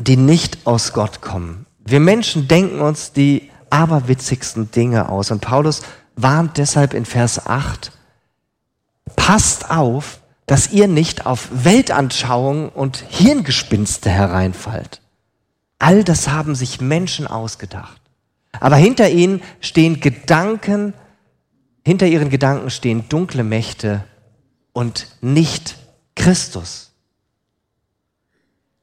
die 0.00 0.16
nicht 0.16 0.66
aus 0.66 0.92
Gott 0.92 1.20
kommen. 1.20 1.66
Wir 1.84 2.00
Menschen 2.00 2.48
denken 2.48 2.80
uns 2.80 3.12
die 3.12 3.50
aberwitzigsten 3.70 4.70
Dinge 4.70 5.08
aus. 5.08 5.30
Und 5.30 5.40
Paulus 5.40 5.82
warnt 6.16 6.58
deshalb 6.58 6.94
in 6.94 7.04
Vers 7.04 7.46
8, 7.46 7.92
passt 9.16 9.70
auf, 9.70 10.20
dass 10.46 10.72
ihr 10.72 10.88
nicht 10.88 11.26
auf 11.26 11.48
Weltanschauungen 11.50 12.68
und 12.68 13.04
Hirngespinste 13.08 14.10
hereinfallt. 14.10 15.00
All 15.78 16.04
das 16.04 16.28
haben 16.28 16.54
sich 16.54 16.80
Menschen 16.80 17.26
ausgedacht. 17.26 18.00
Aber 18.60 18.76
hinter 18.76 19.10
ihnen 19.10 19.42
stehen 19.60 20.00
Gedanken, 20.00 20.94
hinter 21.84 22.06
ihren 22.06 22.30
Gedanken 22.30 22.70
stehen 22.70 23.08
dunkle 23.08 23.44
Mächte 23.44 24.04
und 24.72 25.08
nicht 25.20 25.76
Christus. 26.14 26.92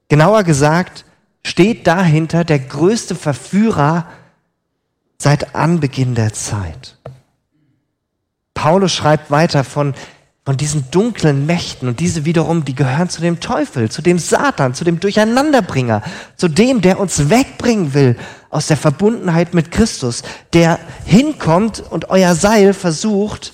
Genauer 0.09 0.43
gesagt 0.43 1.05
steht 1.45 1.87
dahinter 1.87 2.43
der 2.43 2.59
größte 2.59 3.15
Verführer 3.15 4.07
seit 5.17 5.55
Anbeginn 5.55 6.15
der 6.15 6.33
Zeit. 6.33 6.97
Paulus 8.53 8.93
schreibt 8.93 9.31
weiter 9.31 9.63
von, 9.63 9.93
von 10.43 10.57
diesen 10.57 10.89
dunklen 10.89 11.45
Mächten 11.45 11.87
und 11.87 11.99
diese 11.99 12.25
wiederum, 12.25 12.65
die 12.65 12.73
gehören 12.73 13.09
zu 13.09 13.21
dem 13.21 13.39
Teufel, 13.39 13.91
zu 13.91 14.01
dem 14.01 14.17
Satan, 14.17 14.73
zu 14.73 14.83
dem 14.83 14.99
Durcheinanderbringer, 14.99 16.01
zu 16.35 16.47
dem, 16.47 16.81
der 16.81 16.99
uns 16.99 17.29
wegbringen 17.29 17.93
will 17.93 18.17
aus 18.49 18.65
der 18.67 18.77
Verbundenheit 18.77 19.53
mit 19.53 19.71
Christus, 19.71 20.23
der 20.53 20.79
hinkommt 21.05 21.79
und 21.79 22.09
euer 22.09 22.33
Seil 22.33 22.73
versucht 22.73 23.53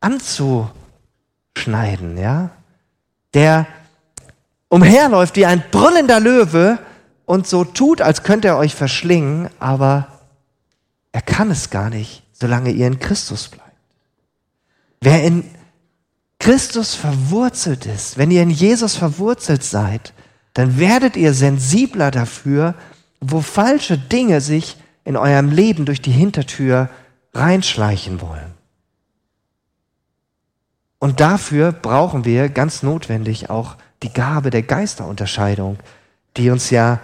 anzuschneiden, 0.00 2.16
ja? 2.16 2.50
Der 3.34 3.66
umherläuft 4.68 5.34
wie 5.36 5.46
ein 5.46 5.64
brüllender 5.70 6.20
Löwe 6.20 6.78
und 7.24 7.48
so 7.48 7.64
tut, 7.64 8.00
als 8.00 8.22
könnte 8.22 8.48
er 8.48 8.56
euch 8.56 8.74
verschlingen, 8.74 9.50
aber 9.58 10.06
er 11.10 11.22
kann 11.22 11.50
es 11.50 11.70
gar 11.70 11.90
nicht, 11.90 12.22
solange 12.32 12.70
ihr 12.70 12.86
in 12.86 13.00
Christus 13.00 13.48
bleibt. 13.48 13.64
Wer 15.00 15.24
in 15.24 15.44
Christus 16.38 16.94
verwurzelt 16.94 17.86
ist, 17.86 18.16
wenn 18.16 18.30
ihr 18.30 18.42
in 18.42 18.50
Jesus 18.50 18.96
verwurzelt 18.96 19.64
seid, 19.64 20.12
dann 20.54 20.78
werdet 20.78 21.16
ihr 21.16 21.34
sensibler 21.34 22.10
dafür, 22.10 22.74
wo 23.20 23.40
falsche 23.40 23.98
Dinge 23.98 24.40
sich 24.40 24.76
in 25.04 25.16
eurem 25.16 25.50
Leben 25.50 25.84
durch 25.84 26.00
die 26.00 26.12
Hintertür 26.12 26.88
reinschleichen 27.34 28.20
wollen. 28.20 28.54
Und 30.98 31.20
dafür 31.20 31.72
brauchen 31.72 32.24
wir 32.24 32.48
ganz 32.48 32.82
notwendig 32.82 33.50
auch 33.50 33.76
die 34.02 34.12
Gabe 34.12 34.50
der 34.50 34.62
Geisterunterscheidung, 34.62 35.78
die 36.36 36.50
uns 36.50 36.70
ja, 36.70 37.00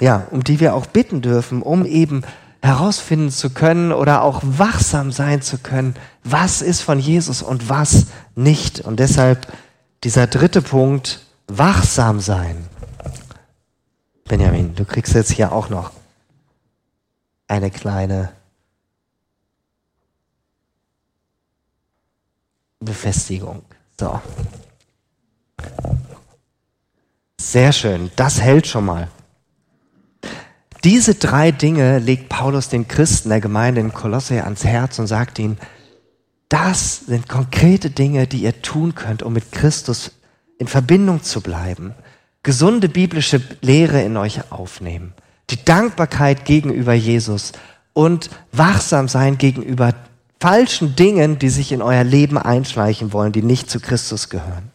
ja, 0.00 0.26
um 0.30 0.44
die 0.44 0.60
wir 0.60 0.74
auch 0.74 0.86
bitten 0.86 1.22
dürfen, 1.22 1.62
um 1.62 1.84
eben 1.84 2.22
herausfinden 2.66 3.30
zu 3.30 3.50
können 3.50 3.92
oder 3.92 4.22
auch 4.22 4.40
wachsam 4.42 5.12
sein 5.12 5.40
zu 5.40 5.58
können, 5.58 5.94
was 6.24 6.60
ist 6.60 6.82
von 6.82 6.98
Jesus 6.98 7.42
und 7.42 7.68
was 7.68 8.06
nicht. 8.34 8.80
Und 8.80 9.00
deshalb 9.00 9.52
dieser 10.04 10.26
dritte 10.26 10.60
Punkt, 10.60 11.24
wachsam 11.46 12.20
sein. 12.20 12.68
Benjamin, 14.24 14.74
du 14.74 14.84
kriegst 14.84 15.14
jetzt 15.14 15.32
hier 15.32 15.52
auch 15.52 15.68
noch 15.68 15.92
eine 17.48 17.70
kleine 17.70 18.32
Befestigung. 22.80 23.62
So. 23.98 24.20
Sehr 27.40 27.72
schön, 27.72 28.10
das 28.16 28.40
hält 28.40 28.66
schon 28.66 28.86
mal. 28.86 29.08
Diese 30.86 31.16
drei 31.16 31.50
Dinge 31.50 31.98
legt 31.98 32.28
Paulus 32.28 32.68
den 32.68 32.86
Christen 32.86 33.30
der 33.30 33.40
Gemeinde 33.40 33.80
in 33.80 33.92
Kolosse 33.92 34.44
ans 34.44 34.62
Herz 34.62 35.00
und 35.00 35.08
sagt 35.08 35.36
ihnen, 35.40 35.58
das 36.48 37.06
sind 37.06 37.28
konkrete 37.28 37.90
Dinge, 37.90 38.28
die 38.28 38.42
ihr 38.42 38.62
tun 38.62 38.94
könnt, 38.94 39.24
um 39.24 39.32
mit 39.32 39.50
Christus 39.50 40.12
in 40.60 40.68
Verbindung 40.68 41.24
zu 41.24 41.40
bleiben. 41.40 41.96
Gesunde 42.44 42.88
biblische 42.88 43.42
Lehre 43.62 44.00
in 44.02 44.16
euch 44.16 44.52
aufnehmen. 44.52 45.12
Die 45.50 45.64
Dankbarkeit 45.64 46.44
gegenüber 46.44 46.94
Jesus 46.94 47.50
und 47.92 48.30
wachsam 48.52 49.08
sein 49.08 49.38
gegenüber 49.38 49.92
falschen 50.38 50.94
Dingen, 50.94 51.40
die 51.40 51.48
sich 51.48 51.72
in 51.72 51.82
euer 51.82 52.04
Leben 52.04 52.38
einschleichen 52.38 53.12
wollen, 53.12 53.32
die 53.32 53.42
nicht 53.42 53.68
zu 53.68 53.80
Christus 53.80 54.28
gehören. 54.28 54.70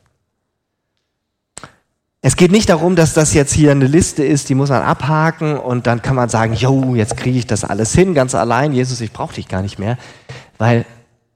Es 2.24 2.36
geht 2.36 2.51
nicht 2.51 2.70
darum, 2.70 2.96
dass 2.96 3.16
das 3.16 3.34
jetzt 3.34 3.51
hier 3.51 3.72
eine 3.72 3.88
Liste 3.88 4.24
ist, 4.24 4.50
die 4.50 4.56
muss 4.56 4.70
man 4.70 4.84
abhaken 4.84 5.58
und 5.58 5.88
dann 5.88 6.04
kann 6.04 6.16
man 6.16 6.30
sagen, 6.30 6.54
jo, 6.54 6.94
jetzt 6.94 7.18
kriege 7.18 7.40
ich 7.40 7.48
das 7.48 7.63
alles 7.63 7.94
hin, 7.96 8.13
ganz 8.13 8.36
allein, 8.36 8.74
Jesus, 8.74 9.01
ich 9.01 9.12
brauche 9.12 9.34
dich 9.34 9.48
gar 9.48 9.63
nicht 9.63 9.80
mehr, 9.80 9.98
weil 10.60 10.86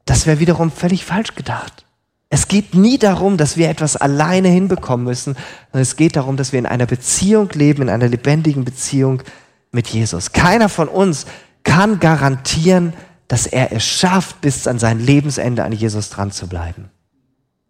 das 0.06 0.28
wäre 0.28 0.40
wiederum 0.40 0.72
völlig 0.72 1.04
falsch 1.04 1.34
gedacht. 1.34 1.86
Es 2.30 2.48
geht 2.48 2.76
nie 2.76 3.00
darum, 3.00 3.38
dass 3.38 3.58
wir 3.58 3.70
etwas 3.70 3.96
alleine 3.96 4.50
hinbekommen 4.50 5.06
müssen, 5.06 5.36
sondern 5.72 5.82
es 5.82 5.96
geht 5.96 6.16
darum, 6.16 6.38
dass 6.38 6.52
wir 6.52 6.60
in 6.60 6.66
einer 6.66 6.86
Beziehung 6.86 7.50
leben, 7.54 7.84
in 7.84 7.90
einer 7.90 8.08
lebendigen 8.08 8.64
Beziehung 8.64 9.24
mit 9.72 9.88
Jesus. 9.88 10.34
Keiner 10.34 10.70
von 10.70 10.88
uns 10.88 11.26
kann 11.64 12.00
garantieren, 12.00 12.94
dass 13.28 13.48
er 13.48 13.72
es 13.72 13.84
schafft, 13.84 14.42
bis 14.42 14.68
an 14.68 14.78
sein 14.78 15.00
Lebensende 15.00 15.64
an 15.64 15.72
Jesus 15.72 16.10
dran 16.10 16.32
zu 16.32 16.48
bleiben. 16.48 16.92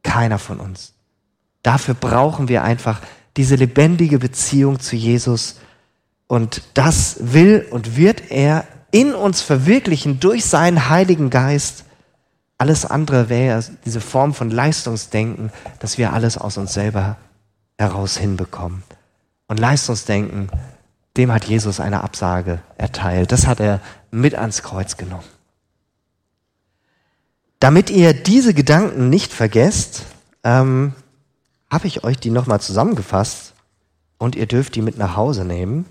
Keiner 0.03 0.39
von 0.39 0.59
uns. 0.59 0.94
Dafür 1.65 1.95
brauchen 1.95 2.47
wir 2.47 2.63
einfach 2.63 3.01
diese 3.37 3.55
lebendige 3.55 4.19
Beziehung 4.19 4.79
zu 4.79 4.95
Jesus. 4.95 5.55
Und 6.27 6.61
das 6.75 7.17
will 7.19 7.65
und 7.71 7.97
wird 7.97 8.29
er 8.29 8.67
in 8.91 9.15
uns 9.15 9.41
verwirklichen 9.41 10.19
durch 10.19 10.45
seinen 10.45 10.89
Heiligen 10.89 11.31
Geist. 11.31 11.85
Alles 12.59 12.85
andere 12.85 13.29
wäre 13.29 13.63
diese 13.83 13.99
Form 13.99 14.35
von 14.35 14.51
Leistungsdenken, 14.51 15.51
dass 15.79 15.97
wir 15.97 16.13
alles 16.13 16.37
aus 16.37 16.59
uns 16.59 16.71
selber 16.71 17.17
heraus 17.79 18.15
hinbekommen. 18.15 18.83
Und 19.47 19.59
Leistungsdenken, 19.59 20.49
dem 21.17 21.31
hat 21.31 21.45
Jesus 21.45 21.79
eine 21.79 22.03
Absage 22.03 22.59
erteilt. 22.77 23.31
Das 23.31 23.47
hat 23.47 23.59
er 23.59 23.81
mit 24.11 24.35
ans 24.35 24.61
Kreuz 24.61 24.97
genommen. 24.97 25.25
Damit 27.59 27.89
ihr 27.89 28.13
diese 28.13 28.53
Gedanken 28.53 29.09
nicht 29.09 29.33
vergesst, 29.33 30.03
ähm, 30.43 30.93
habe 31.75 31.87
ich 31.87 32.05
euch 32.05 32.17
die 32.17 32.29
nochmal 32.29 32.61
zusammengefasst 32.61 33.53
und 34.17 34.37
ihr 34.37 34.45
dürft 34.45 34.75
die 34.75 34.81
mit 34.81 34.97
nach 34.97 35.17
Hause 35.17 35.43
nehmen. 35.43 35.85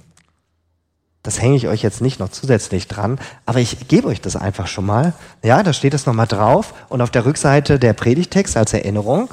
Das 1.22 1.42
hänge 1.42 1.56
ich 1.56 1.68
euch 1.68 1.82
jetzt 1.82 2.00
nicht 2.00 2.18
noch 2.20 2.30
zusätzlich 2.30 2.88
dran, 2.88 3.18
aber 3.44 3.58
ich 3.60 3.86
gebe 3.86 4.08
euch 4.08 4.23
das 4.23 4.34
einfach 4.34 4.66
schon 4.66 4.86
mal. 4.86 5.12
Ja, 5.42 5.62
da 5.62 5.75
steht 5.75 5.92
es 5.92 6.06
nochmal 6.06 6.26
drauf 6.26 6.73
und 6.88 7.02
auf 7.02 7.10
der 7.10 7.26
Rückseite 7.26 7.78
der 7.78 7.92
Predigtext 7.92 8.56
als 8.56 8.73
Erinnerung. 8.73 9.28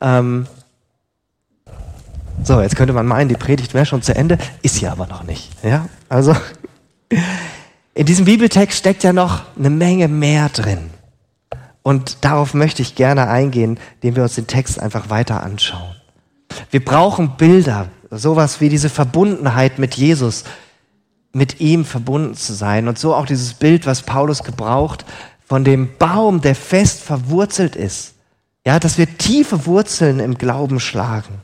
Ähm 0.00 0.46
so, 2.42 2.62
jetzt 2.62 2.76
könnte 2.76 2.94
man 2.94 3.06
meinen, 3.06 3.28
die 3.28 3.36
Predigt 3.36 3.74
wäre 3.74 3.84
schon 3.84 4.00
zu 4.00 4.14
Ende, 4.14 4.38
ist 4.62 4.76
sie 4.76 4.86
aber 4.86 5.06
noch 5.06 5.24
nicht. 5.24 5.50
Ja, 5.62 5.86
also 6.08 6.34
in 7.92 8.06
diesem 8.06 8.24
Bibeltext 8.24 8.78
steckt 8.78 9.04
ja 9.04 9.12
noch 9.12 9.42
eine 9.58 9.68
Menge 9.68 10.08
mehr 10.08 10.48
drin. 10.48 10.88
Und 11.88 12.18
darauf 12.20 12.52
möchte 12.52 12.82
ich 12.82 12.96
gerne 12.96 13.28
eingehen, 13.28 13.80
indem 13.94 14.16
wir 14.16 14.22
uns 14.24 14.34
den 14.34 14.46
Text 14.46 14.78
einfach 14.78 15.08
weiter 15.08 15.42
anschauen. 15.42 15.96
Wir 16.70 16.84
brauchen 16.84 17.38
Bilder, 17.38 17.88
sowas 18.10 18.60
wie 18.60 18.68
diese 18.68 18.90
Verbundenheit 18.90 19.78
mit 19.78 19.94
Jesus, 19.94 20.44
mit 21.32 21.62
ihm 21.62 21.86
verbunden 21.86 22.34
zu 22.34 22.52
sein. 22.52 22.88
Und 22.88 22.98
so 22.98 23.14
auch 23.14 23.24
dieses 23.24 23.54
Bild, 23.54 23.86
was 23.86 24.02
Paulus 24.02 24.44
gebraucht, 24.44 25.06
von 25.46 25.64
dem 25.64 25.96
Baum, 25.96 26.42
der 26.42 26.54
fest 26.54 27.00
verwurzelt 27.00 27.74
ist. 27.74 28.16
Ja, 28.66 28.78
dass 28.78 28.98
wir 28.98 29.16
tiefe 29.16 29.64
Wurzeln 29.64 30.20
im 30.20 30.36
Glauben 30.36 30.80
schlagen. 30.80 31.40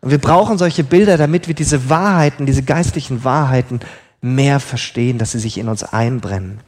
Und 0.00 0.10
wir 0.10 0.18
brauchen 0.18 0.58
solche 0.58 0.82
Bilder, 0.82 1.16
damit 1.16 1.46
wir 1.46 1.54
diese 1.54 1.88
Wahrheiten, 1.88 2.46
diese 2.46 2.64
geistlichen 2.64 3.22
Wahrheiten 3.22 3.78
mehr 4.20 4.58
verstehen, 4.58 5.18
dass 5.18 5.30
sie 5.30 5.38
sich 5.38 5.56
in 5.56 5.68
uns 5.68 5.84
einbrennen. 5.84 6.62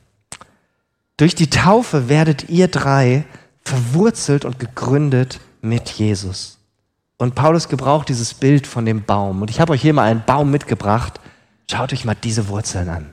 Durch 1.21 1.35
die 1.35 1.51
Taufe 1.51 2.09
werdet 2.09 2.49
ihr 2.49 2.67
drei 2.69 3.25
verwurzelt 3.63 4.47
und 4.47 4.59
gegründet 4.59 5.39
mit 5.61 5.91
Jesus. 5.91 6.57
Und 7.19 7.35
Paulus 7.35 7.69
gebraucht 7.69 8.09
dieses 8.09 8.33
Bild 8.33 8.67
von 8.67 8.87
dem 8.87 9.05
Baum. 9.05 9.43
Und 9.43 9.51
ich 9.51 9.61
habe 9.61 9.75
euch 9.75 9.83
hier 9.83 9.93
mal 9.93 10.11
einen 10.11 10.25
Baum 10.25 10.51
mitgebracht. 10.51 11.21
Schaut 11.71 11.93
euch 11.93 12.07
mal 12.07 12.15
diese 12.15 12.49
Wurzeln 12.49 12.89
an. 12.89 13.13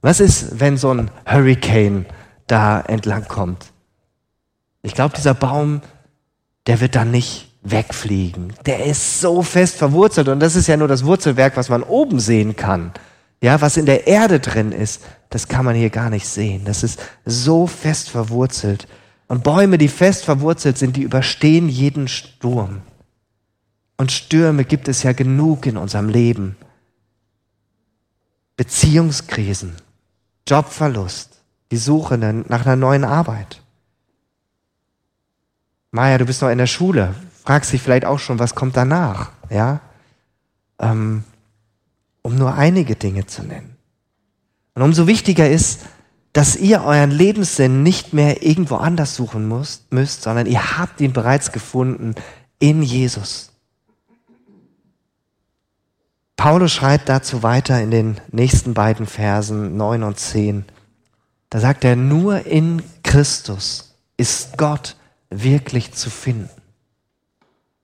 Was 0.00 0.20
ist, 0.20 0.58
wenn 0.58 0.78
so 0.78 0.90
ein 0.90 1.10
Hurricane 1.26 2.06
da 2.46 2.80
entlang 2.80 3.28
kommt? 3.28 3.66
Ich 4.80 4.94
glaube, 4.94 5.14
dieser 5.14 5.34
Baum, 5.34 5.82
der 6.66 6.80
wird 6.80 6.94
dann 6.94 7.10
nicht 7.10 7.52
wegfliegen. 7.60 8.54
Der 8.64 8.86
ist 8.86 9.20
so 9.20 9.42
fest 9.42 9.76
verwurzelt 9.76 10.28
und 10.28 10.40
das 10.40 10.56
ist 10.56 10.66
ja 10.66 10.78
nur 10.78 10.88
das 10.88 11.04
Wurzelwerk, 11.04 11.58
was 11.58 11.68
man 11.68 11.82
oben 11.82 12.18
sehen 12.20 12.56
kann. 12.56 12.92
Ja, 13.42 13.60
was 13.60 13.76
in 13.76 13.84
der 13.84 14.06
Erde 14.06 14.40
drin 14.40 14.72
ist, 14.72 15.02
das 15.30 15.48
kann 15.48 15.64
man 15.64 15.76
hier 15.76 15.90
gar 15.90 16.10
nicht 16.10 16.26
sehen. 16.26 16.64
Das 16.64 16.82
ist 16.82 17.00
so 17.24 17.66
fest 17.66 18.10
verwurzelt. 18.10 18.88
Und 19.26 19.44
Bäume, 19.44 19.76
die 19.76 19.88
fest 19.88 20.24
verwurzelt 20.24 20.78
sind, 20.78 20.96
die 20.96 21.02
überstehen 21.02 21.68
jeden 21.68 22.08
Sturm. 22.08 22.80
Und 23.98 24.12
Stürme 24.12 24.64
gibt 24.64 24.88
es 24.88 25.02
ja 25.02 25.12
genug 25.12 25.66
in 25.66 25.76
unserem 25.76 26.08
Leben. 26.08 26.56
Beziehungskrisen, 28.56 29.74
Jobverlust, 30.46 31.42
die 31.70 31.76
Suche 31.76 32.16
nach 32.16 32.64
einer 32.64 32.76
neuen 32.76 33.04
Arbeit. 33.04 33.62
Maja, 35.90 36.18
du 36.18 36.26
bist 36.26 36.42
noch 36.42 36.48
in 36.48 36.58
der 36.58 36.66
Schule, 36.66 37.14
fragst 37.44 37.72
dich 37.72 37.82
vielleicht 37.82 38.04
auch 38.04 38.18
schon, 38.18 38.38
was 38.38 38.54
kommt 38.54 38.76
danach, 38.76 39.30
ja? 39.50 39.80
Ähm, 40.78 41.24
um 42.22 42.34
nur 42.36 42.54
einige 42.54 42.94
Dinge 42.94 43.26
zu 43.26 43.42
nennen. 43.42 43.77
Und 44.78 44.84
umso 44.84 45.08
wichtiger 45.08 45.50
ist, 45.50 45.80
dass 46.32 46.54
ihr 46.54 46.84
euren 46.84 47.10
Lebenssinn 47.10 47.82
nicht 47.82 48.12
mehr 48.12 48.44
irgendwo 48.44 48.76
anders 48.76 49.16
suchen 49.16 49.48
müsst, 49.48 49.92
müsst, 49.92 50.22
sondern 50.22 50.46
ihr 50.46 50.78
habt 50.78 51.00
ihn 51.00 51.12
bereits 51.12 51.50
gefunden 51.50 52.14
in 52.60 52.84
Jesus. 52.84 53.50
Paulus 56.36 56.72
schreibt 56.72 57.08
dazu 57.08 57.42
weiter 57.42 57.82
in 57.82 57.90
den 57.90 58.20
nächsten 58.30 58.72
beiden 58.72 59.06
Versen 59.06 59.76
9 59.76 60.04
und 60.04 60.16
10. 60.16 60.64
Da 61.50 61.58
sagt 61.58 61.82
er, 61.82 61.96
nur 61.96 62.46
in 62.46 62.84
Christus 63.02 63.96
ist 64.16 64.58
Gott 64.58 64.94
wirklich 65.28 65.92
zu 65.92 66.08
finden. 66.08 66.50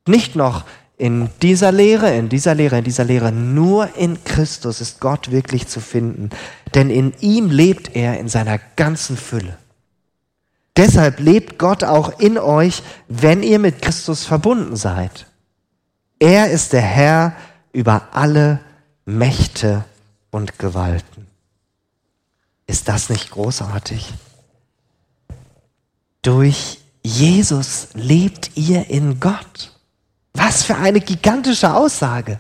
Nicht 0.07 0.37
noch 0.37 0.65
in 0.97 1.29
dieser 1.43 1.73
Lehre, 1.73 2.15
in 2.17 2.29
dieser 2.29 2.55
Lehre, 2.55 2.79
in 2.79 2.85
dieser 2.85 3.05
Lehre, 3.05 3.33
nur 3.33 3.97
in 3.97 4.23
Christus 4.25 4.81
ist 4.81 5.01
Gott 5.01 5.31
wirklich 5.31 5.67
zu 5.67 5.81
finden. 5.81 6.31
Denn 6.75 6.91
in 6.91 7.13
ihm 7.21 7.51
lebt 7.51 7.97
er 7.97 8.19
in 8.19 8.29
seiner 8.29 8.59
ganzen 8.77 9.17
Fülle. 9.17 9.59
Deshalb 10.77 11.21
lebt 11.21 11.59
Gott 11.59 11.85
auch 11.85 12.19
in 12.21 12.39
euch, 12.39 12.83
wenn 13.09 13.43
ihr 13.43 13.59
mit 13.59 13.83
Christus 13.83 14.25
verbunden 14.25 14.77
seid. 14.77 15.27
Er 16.19 16.51
ist 16.51 16.73
der 16.73 16.83
Herr 16.83 17.37
über 17.73 18.09
alle 18.13 18.61
Mächte 19.05 19.85
und 20.31 20.59
Gewalten. 20.59 21.27
Ist 22.67 22.89
das 22.89 23.09
nicht 23.09 23.31
großartig? 23.31 24.15
Durch 26.23 26.81
Jesus 27.03 27.89
lebt 27.93 28.57
ihr 28.57 28.89
in 28.89 29.21
Gott. 29.21 29.74
Was 30.35 30.64
für 30.64 30.77
eine 30.77 31.01
gigantische 31.01 31.73
Aussage. 31.73 32.38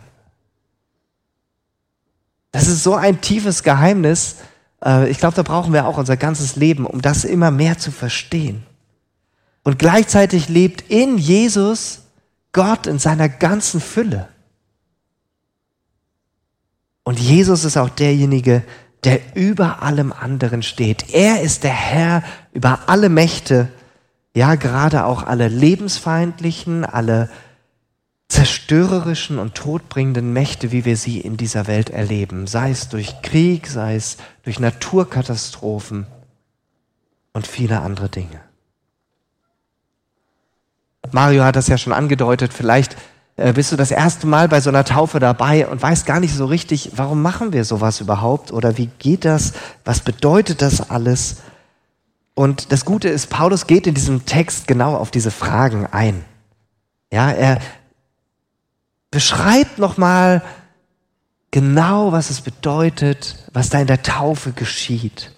Das 2.52 2.68
ist 2.68 2.82
so 2.82 2.94
ein 2.94 3.20
tiefes 3.20 3.62
Geheimnis. 3.62 4.36
Äh, 4.84 5.08
ich 5.10 5.18
glaube, 5.18 5.34
da 5.34 5.42
brauchen 5.42 5.72
wir 5.72 5.86
auch 5.86 5.96
unser 5.96 6.16
ganzes 6.16 6.56
Leben, 6.56 6.86
um 6.86 7.02
das 7.02 7.24
immer 7.24 7.50
mehr 7.50 7.78
zu 7.78 7.90
verstehen. 7.90 8.64
Und 9.62 9.78
gleichzeitig 9.78 10.48
lebt 10.48 10.82
in 10.90 11.18
Jesus 11.18 12.02
Gott 12.52 12.86
in 12.86 12.98
seiner 12.98 13.28
ganzen 13.28 13.80
Fülle. 13.80 14.28
Und 17.02 17.18
Jesus 17.18 17.64
ist 17.64 17.76
auch 17.76 17.90
derjenige, 17.90 18.62
der 19.04 19.36
über 19.36 19.82
allem 19.82 20.12
anderen 20.12 20.62
steht. 20.62 21.12
Er 21.12 21.42
ist 21.42 21.64
der 21.64 21.74
Herr 21.74 22.22
über 22.52 22.88
alle 22.88 23.08
Mächte, 23.08 23.68
ja 24.34 24.54
gerade 24.54 25.04
auch 25.04 25.22
alle 25.22 25.48
lebensfeindlichen, 25.48 26.84
alle 26.84 27.28
zerstörerischen 28.28 29.38
und 29.38 29.54
todbringenden 29.54 30.32
Mächte, 30.32 30.72
wie 30.72 30.84
wir 30.84 30.96
sie 30.96 31.20
in 31.20 31.36
dieser 31.36 31.66
Welt 31.66 31.90
erleben, 31.90 32.46
sei 32.46 32.70
es 32.70 32.88
durch 32.88 33.22
Krieg, 33.22 33.66
sei 33.66 33.96
es 33.96 34.16
durch 34.42 34.58
Naturkatastrophen 34.58 36.06
und 37.32 37.46
viele 37.46 37.80
andere 37.80 38.08
Dinge. 38.08 38.40
Mario 41.12 41.44
hat 41.44 41.56
das 41.56 41.68
ja 41.68 41.76
schon 41.78 41.92
angedeutet, 41.92 42.52
vielleicht 42.52 42.96
äh, 43.36 43.52
bist 43.52 43.72
du 43.72 43.76
das 43.76 43.90
erste 43.90 44.26
Mal 44.26 44.48
bei 44.48 44.60
so 44.60 44.70
einer 44.70 44.84
Taufe 44.84 45.18
dabei 45.20 45.66
und 45.66 45.82
weißt 45.82 46.06
gar 46.06 46.20
nicht 46.20 46.34
so 46.34 46.46
richtig, 46.46 46.92
warum 46.96 47.20
machen 47.20 47.52
wir 47.52 47.64
sowas 47.64 48.00
überhaupt 48.00 48.52
oder 48.52 48.78
wie 48.78 48.86
geht 48.98 49.24
das, 49.24 49.52
was 49.84 50.00
bedeutet 50.00 50.62
das 50.62 50.90
alles? 50.90 51.36
Und 52.34 52.72
das 52.72 52.84
Gute 52.84 53.08
ist, 53.08 53.28
Paulus 53.30 53.66
geht 53.66 53.86
in 53.86 53.94
diesem 53.94 54.24
Text 54.24 54.66
genau 54.66 54.96
auf 54.96 55.10
diese 55.10 55.30
Fragen 55.30 55.86
ein. 55.86 56.24
Ja, 57.12 57.30
er 57.30 57.58
beschreibt 59.14 59.78
nochmal 59.78 60.42
genau, 61.52 62.10
was 62.10 62.30
es 62.30 62.40
bedeutet, 62.40 63.36
was 63.52 63.70
da 63.70 63.78
in 63.78 63.86
der 63.86 64.02
Taufe 64.02 64.50
geschieht. 64.50 65.30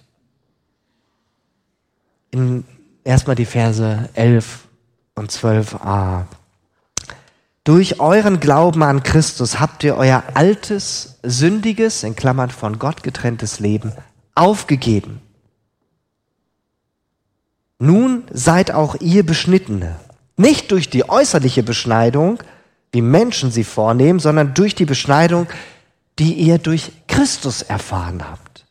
In 2.31 2.65
erstmal 3.03 3.35
die 3.35 3.45
Verse 3.45 4.09
11 4.15 4.67
und 5.13 5.31
12a. 5.31 6.23
Durch 7.63 7.99
euren 7.99 8.39
Glauben 8.39 8.81
an 8.81 9.03
Christus 9.03 9.59
habt 9.59 9.83
ihr 9.83 9.95
euer 9.95 10.23
altes, 10.33 11.19
sündiges, 11.21 12.01
in 12.01 12.15
Klammern 12.15 12.49
von 12.49 12.79
Gott 12.79 13.03
getrenntes 13.03 13.59
Leben 13.59 13.93
aufgegeben. 14.33 15.21
Nun 17.77 18.23
seid 18.33 18.71
auch 18.71 18.95
ihr 19.01 19.23
Beschnittene. 19.23 19.99
Nicht 20.35 20.71
durch 20.71 20.89
die 20.89 21.07
äußerliche 21.07 21.61
Beschneidung, 21.61 22.39
wie 22.91 23.01
Menschen 23.01 23.51
sie 23.51 23.63
vornehmen, 23.63 24.19
sondern 24.19 24.53
durch 24.53 24.75
die 24.75 24.85
Beschneidung, 24.85 25.47
die 26.19 26.33
ihr 26.33 26.57
durch 26.57 26.91
Christus 27.07 27.61
erfahren 27.61 28.27
habt. 28.27 28.65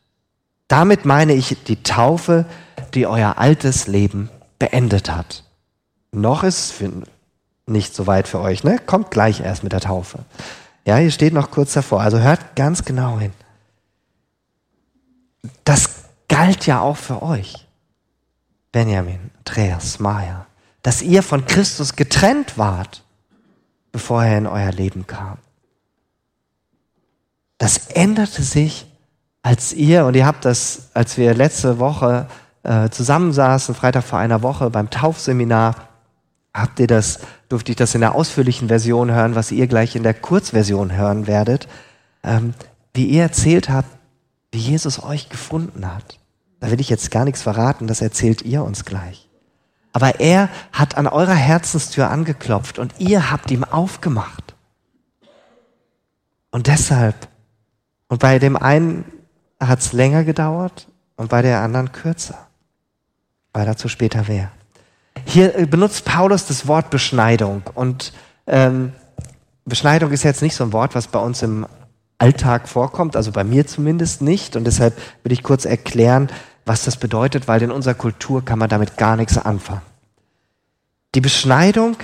Damit 0.67 1.05
meine 1.05 1.33
ich 1.33 1.55
die 1.63 1.81
Taufe, 1.83 2.45
die 2.93 3.07
euer 3.07 3.37
altes 3.37 3.87
Leben 3.87 4.29
beendet 4.59 5.09
hat. 5.09 5.43
Noch 6.11 6.43
ist 6.43 6.83
nicht 7.65 7.95
so 7.95 8.07
weit 8.07 8.27
für 8.27 8.39
euch, 8.39 8.63
ne? 8.63 8.79
Kommt 8.79 9.11
gleich 9.11 9.41
erst 9.41 9.63
mit 9.63 9.73
der 9.73 9.81
Taufe. 9.81 10.19
Ja, 10.85 10.95
hier 10.97 11.11
steht 11.11 11.33
noch 11.33 11.51
kurz 11.51 11.73
davor. 11.73 12.01
Also 12.01 12.19
hört 12.19 12.55
ganz 12.55 12.85
genau 12.85 13.19
hin. 13.19 13.33
Das 15.63 15.89
galt 16.27 16.65
ja 16.65 16.79
auch 16.79 16.97
für 16.97 17.21
euch. 17.21 17.67
Benjamin, 18.71 19.31
Andreas, 19.39 19.99
Maya, 19.99 20.45
dass 20.81 21.01
ihr 21.01 21.23
von 21.23 21.45
Christus 21.45 21.95
getrennt 21.95 22.57
wart, 22.57 23.03
bevor 23.97 24.23
er 24.23 24.37
in 24.37 24.45
euer 24.45 24.71
Leben 24.71 25.07
kam. 25.07 25.39
Das 27.57 27.87
änderte 27.87 28.43
sich, 28.43 28.85
als 29.41 29.73
ihr, 29.73 30.05
und 30.05 30.15
ihr 30.15 30.27
habt 30.27 30.45
das, 30.45 30.89
als 30.93 31.17
wir 31.17 31.33
letzte 31.33 31.79
Woche 31.79 32.27
äh, 32.61 32.89
zusammensaßen, 32.89 33.73
Freitag 33.73 34.03
vor 34.03 34.19
einer 34.19 34.43
Woche 34.43 34.69
beim 34.69 34.91
Taufseminar, 34.91 35.87
habt 36.53 36.79
ihr 36.79 36.85
das, 36.85 37.21
durfte 37.49 37.71
ich 37.71 37.75
das 37.75 37.95
in 37.95 38.01
der 38.01 38.13
ausführlichen 38.13 38.67
Version 38.67 39.09
hören, 39.09 39.33
was 39.33 39.51
ihr 39.51 39.65
gleich 39.65 39.95
in 39.95 40.03
der 40.03 40.13
Kurzversion 40.13 40.95
hören 40.95 41.25
werdet, 41.25 41.67
ähm, 42.23 42.53
wie 42.93 43.07
ihr 43.07 43.23
erzählt 43.23 43.67
habt, 43.67 43.89
wie 44.51 44.59
Jesus 44.59 45.01
euch 45.01 45.29
gefunden 45.29 45.91
hat. 45.91 46.19
Da 46.59 46.69
will 46.69 46.79
ich 46.79 46.89
jetzt 46.91 47.09
gar 47.09 47.25
nichts 47.25 47.41
verraten, 47.41 47.87
das 47.87 48.01
erzählt 48.01 48.43
ihr 48.43 48.63
uns 48.63 48.85
gleich. 48.85 49.26
Aber 49.97 50.19
er 50.19 50.49
hat 50.71 50.95
an 50.95 51.07
eurer 51.07 51.33
Herzenstür 51.33 52.11
angeklopft 52.11 52.77
und 52.77 52.93
ihr 52.99 53.31
habt 53.31 53.49
ihm 53.49 53.63
aufgemacht. 53.63 54.53
Und 56.51 56.67
deshalb, 56.67 57.15
und 58.07 58.19
bei 58.19 58.37
dem 58.37 58.57
einen 58.57 59.05
hat 59.59 59.79
es 59.79 59.93
länger 59.93 60.23
gedauert 60.23 60.87
und 61.15 61.29
bei 61.29 61.41
der 61.41 61.61
anderen 61.61 61.93
kürzer, 61.93 62.37
weil 63.53 63.65
dazu 63.65 63.87
später 63.87 64.21
mehr. 64.27 64.51
Hier 65.25 65.57
äh, 65.57 65.65
benutzt 65.65 66.05
Paulus 66.05 66.45
das 66.45 66.67
Wort 66.67 66.91
Beschneidung. 66.91 67.63
Und 67.73 68.13
ähm, 68.45 68.93
Beschneidung 69.65 70.11
ist 70.11 70.21
jetzt 70.21 70.43
nicht 70.43 70.55
so 70.55 70.63
ein 70.63 70.73
Wort, 70.73 70.93
was 70.93 71.07
bei 71.07 71.17
uns 71.17 71.41
im 71.41 71.65
Alltag 72.19 72.69
vorkommt, 72.69 73.15
also 73.15 73.31
bei 73.31 73.43
mir 73.43 73.65
zumindest 73.65 74.21
nicht. 74.21 74.55
Und 74.55 74.65
deshalb 74.65 74.95
will 75.23 75.31
ich 75.31 75.41
kurz 75.41 75.65
erklären, 75.65 76.29
was 76.67 76.83
das 76.83 76.97
bedeutet, 76.97 77.47
weil 77.47 77.61
in 77.61 77.71
unserer 77.71 77.93
Kultur 77.93 78.43
kann 78.43 78.59
man 78.59 78.69
damit 78.69 78.97
gar 78.97 79.15
nichts 79.15 79.37
anfangen. 79.37 79.81
Die 81.15 81.21
Beschneidung 81.21 81.97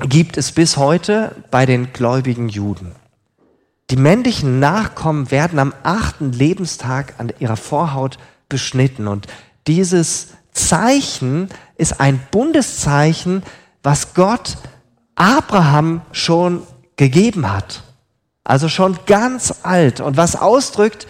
gibt 0.00 0.36
es 0.36 0.52
bis 0.52 0.76
heute 0.76 1.34
bei 1.50 1.66
den 1.66 1.92
gläubigen 1.92 2.48
Juden. 2.48 2.92
Die 3.90 3.96
männlichen 3.96 4.58
Nachkommen 4.60 5.30
werden 5.30 5.58
am 5.58 5.74
achten 5.82 6.32
Lebenstag 6.32 7.14
an 7.18 7.32
ihrer 7.38 7.56
Vorhaut 7.56 8.18
beschnitten 8.48 9.08
und 9.08 9.26
dieses 9.66 10.28
Zeichen 10.52 11.48
ist 11.76 12.00
ein 12.00 12.20
Bundeszeichen, 12.30 13.42
was 13.82 14.14
Gott 14.14 14.56
Abraham 15.14 16.02
schon 16.12 16.62
gegeben 16.96 17.52
hat. 17.52 17.82
Also 18.42 18.68
schon 18.68 18.98
ganz 19.06 19.54
alt 19.62 20.00
und 20.00 20.16
was 20.16 20.36
ausdrückt, 20.36 21.06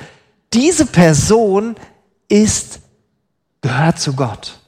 diese 0.53 0.87
Person 0.87 1.77
ist, 2.29 2.81
gehört 3.61 3.99
zu 3.99 4.15
Gott. 4.15 4.59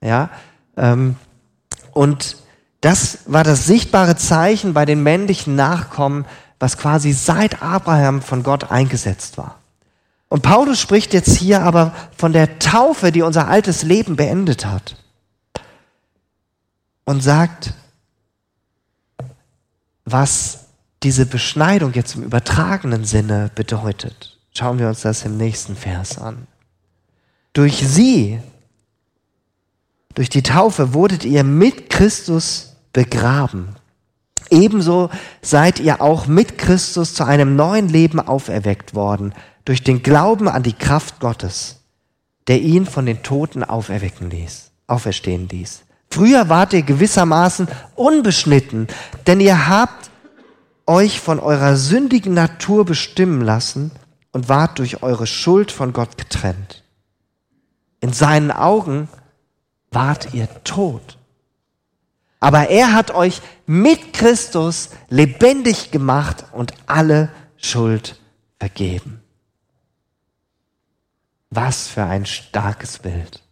Ja, 0.00 0.30
ähm, 0.76 1.16
und 1.92 2.36
das 2.80 3.20
war 3.26 3.44
das 3.44 3.66
sichtbare 3.66 4.16
Zeichen 4.16 4.74
bei 4.74 4.84
den 4.84 5.02
männlichen 5.02 5.54
Nachkommen, 5.56 6.26
was 6.58 6.76
quasi 6.76 7.12
seit 7.12 7.62
Abraham 7.62 8.20
von 8.20 8.42
Gott 8.42 8.70
eingesetzt 8.70 9.38
war. 9.38 9.58
Und 10.28 10.42
Paulus 10.42 10.80
spricht 10.80 11.14
jetzt 11.14 11.36
hier 11.36 11.62
aber 11.62 11.94
von 12.16 12.32
der 12.32 12.58
Taufe, 12.58 13.12
die 13.12 13.22
unser 13.22 13.48
altes 13.48 13.82
Leben 13.82 14.16
beendet 14.16 14.66
hat. 14.66 14.96
Und 17.04 17.22
sagt, 17.22 17.74
was 20.04 20.64
diese 21.02 21.26
Beschneidung 21.26 21.92
jetzt 21.92 22.16
im 22.16 22.22
übertragenen 22.22 23.04
Sinne 23.04 23.50
bedeutet. 23.54 24.38
Schauen 24.56 24.78
wir 24.78 24.88
uns 24.88 25.02
das 25.02 25.24
im 25.24 25.36
nächsten 25.36 25.76
Vers 25.76 26.18
an. 26.18 26.46
Durch 27.54 27.86
sie, 27.86 28.40
durch 30.14 30.28
die 30.28 30.42
Taufe 30.42 30.92
wurdet 30.92 31.24
ihr 31.24 31.44
mit 31.44 31.88
Christus 31.88 32.76
begraben. 32.92 33.76
Ebenso 34.50 35.08
seid 35.40 35.80
ihr 35.80 36.02
auch 36.02 36.26
mit 36.26 36.58
Christus 36.58 37.14
zu 37.14 37.24
einem 37.24 37.56
neuen 37.56 37.88
Leben 37.88 38.20
auferweckt 38.20 38.94
worden 38.94 39.32
durch 39.64 39.82
den 39.82 40.02
Glauben 40.02 40.48
an 40.48 40.62
die 40.62 40.74
Kraft 40.74 41.20
Gottes, 41.20 41.80
der 42.48 42.60
ihn 42.60 42.86
von 42.86 43.06
den 43.06 43.22
Toten 43.22 43.64
auferwecken 43.64 44.30
ließ, 44.30 44.70
auferstehen 44.86 45.48
ließ. 45.48 45.84
Früher 46.10 46.48
wart 46.48 46.72
ihr 46.72 46.82
gewissermaßen 46.82 47.68
unbeschnitten, 47.96 48.88
denn 49.26 49.40
ihr 49.40 49.68
habt 49.68 50.10
euch 50.86 51.18
von 51.18 51.40
eurer 51.40 51.76
sündigen 51.76 52.34
Natur 52.34 52.84
bestimmen 52.84 53.40
lassen 53.40 53.90
und 54.32 54.48
wart 54.48 54.78
durch 54.78 55.02
eure 55.02 55.26
Schuld 55.26 55.72
von 55.72 55.92
Gott 55.92 56.18
getrennt. 56.18 56.83
In 58.04 58.12
seinen 58.12 58.50
Augen 58.50 59.08
wart 59.90 60.34
ihr 60.34 60.46
tot. 60.62 61.16
Aber 62.38 62.68
er 62.68 62.92
hat 62.92 63.12
euch 63.12 63.40
mit 63.64 64.12
Christus 64.12 64.90
lebendig 65.08 65.90
gemacht 65.90 66.44
und 66.52 66.74
alle 66.84 67.30
Schuld 67.56 68.20
vergeben. 68.58 69.22
Was 71.48 71.88
für 71.88 72.04
ein 72.04 72.26
starkes 72.26 72.98
Bild. 72.98 73.42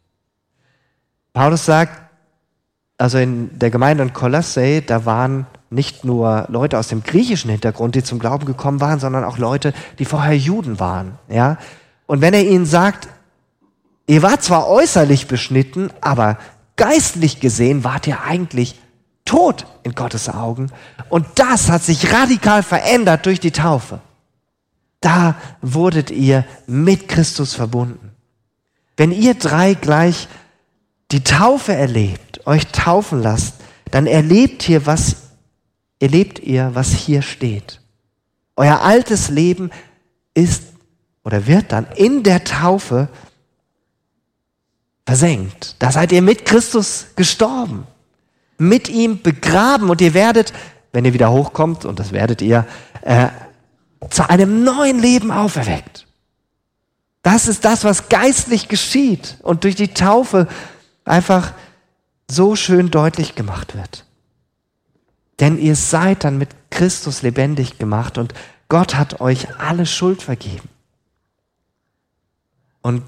Paulus 1.32 1.64
sagt, 1.64 2.10
also 2.98 3.16
in 3.16 3.58
der 3.58 3.70
Gemeinde 3.70 4.02
in 4.02 4.12
Kolosse, 4.12 4.82
da 4.82 5.06
waren 5.06 5.46
nicht 5.70 6.04
nur 6.04 6.44
Leute 6.50 6.78
aus 6.78 6.88
dem 6.88 7.02
griechischen 7.02 7.50
Hintergrund, 7.50 7.94
die 7.94 8.04
zum 8.04 8.18
Glauben 8.18 8.44
gekommen 8.44 8.82
waren, 8.82 9.00
sondern 9.00 9.24
auch 9.24 9.38
Leute, 9.38 9.72
die 9.98 10.04
vorher 10.04 10.36
Juden 10.36 10.78
waren, 10.78 11.18
ja. 11.28 11.56
Und 12.04 12.20
wenn 12.20 12.34
er 12.34 12.44
ihnen 12.44 12.66
sagt, 12.66 13.08
ihr 14.06 14.22
wart 14.22 14.42
zwar 14.42 14.68
äußerlich 14.68 15.26
beschnitten, 15.26 15.90
aber 16.00 16.38
geistlich 16.76 17.40
gesehen 17.40 17.84
wart 17.84 18.06
ihr 18.06 18.22
eigentlich 18.22 18.78
tot 19.24 19.66
in 19.82 19.94
Gottes 19.94 20.28
Augen. 20.28 20.70
Und 21.08 21.26
das 21.36 21.70
hat 21.70 21.82
sich 21.82 22.12
radikal 22.12 22.62
verändert 22.62 23.26
durch 23.26 23.40
die 23.40 23.50
Taufe. 23.50 24.00
Da 25.00 25.36
wurdet 25.60 26.10
ihr 26.10 26.44
mit 26.66 27.08
Christus 27.08 27.54
verbunden. 27.54 28.12
Wenn 28.96 29.10
ihr 29.10 29.34
drei 29.34 29.74
gleich 29.74 30.28
die 31.10 31.24
Taufe 31.24 31.74
erlebt, 31.74 32.46
euch 32.46 32.68
taufen 32.68 33.22
lasst, 33.22 33.56
dann 33.90 34.06
erlebt 34.06 34.68
ihr, 34.68 34.86
was, 34.86 35.16
erlebt 35.98 36.38
ihr, 36.38 36.70
was 36.74 36.92
hier 36.92 37.22
steht. 37.22 37.80
Euer 38.56 38.80
altes 38.82 39.28
Leben 39.28 39.70
ist 40.34 40.64
oder 41.24 41.46
wird 41.46 41.72
dann 41.72 41.86
in 41.96 42.22
der 42.22 42.44
Taufe 42.44 43.08
versenkt. 45.06 45.76
Da 45.78 45.90
seid 45.90 46.12
ihr 46.12 46.22
mit 46.22 46.44
Christus 46.44 47.06
gestorben, 47.16 47.86
mit 48.58 48.88
ihm 48.88 49.22
begraben 49.22 49.90
und 49.90 50.00
ihr 50.00 50.14
werdet, 50.14 50.52
wenn 50.92 51.04
ihr 51.04 51.14
wieder 51.14 51.30
hochkommt, 51.30 51.84
und 51.84 51.98
das 51.98 52.12
werdet 52.12 52.42
ihr, 52.42 52.66
äh, 53.02 53.28
zu 54.10 54.28
einem 54.28 54.64
neuen 54.64 54.98
Leben 54.98 55.30
auferweckt. 55.30 56.06
Das 57.22 57.46
ist 57.46 57.64
das, 57.64 57.84
was 57.84 58.08
geistlich 58.08 58.68
geschieht 58.68 59.36
und 59.42 59.64
durch 59.64 59.76
die 59.76 59.94
Taufe 59.94 60.48
einfach 61.04 61.52
so 62.28 62.56
schön 62.56 62.90
deutlich 62.90 63.34
gemacht 63.34 63.76
wird. 63.76 64.04
Denn 65.40 65.58
ihr 65.58 65.76
seid 65.76 66.24
dann 66.24 66.38
mit 66.38 66.50
Christus 66.70 67.22
lebendig 67.22 67.78
gemacht 67.78 68.18
und 68.18 68.34
Gott 68.68 68.94
hat 68.94 69.20
euch 69.20 69.58
alle 69.58 69.86
Schuld 69.86 70.22
vergeben. 70.22 70.68
Und 72.80 73.02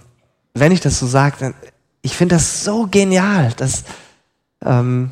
wenn 0.53 0.73
ich 0.73 0.81
das 0.81 0.99
so 0.99 1.07
sage, 1.07 1.37
dann, 1.41 1.55
ich 2.05 2.15
finde 2.15 2.35
das 2.35 2.63
so 2.63 2.87
genial, 2.87 3.53
dass 3.57 3.85
ähm, 4.63 5.11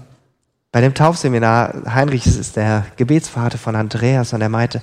bei 0.71 0.83
dem 0.83 0.93
Taufseminar, 0.93 1.73
Heinrich 1.87 2.27
ist 2.27 2.57
der 2.57 2.85
Gebetsvater 2.97 3.57
von 3.57 3.75
Andreas 3.77 4.35
und 4.35 4.43
er 4.43 4.51
meinte, 4.51 4.83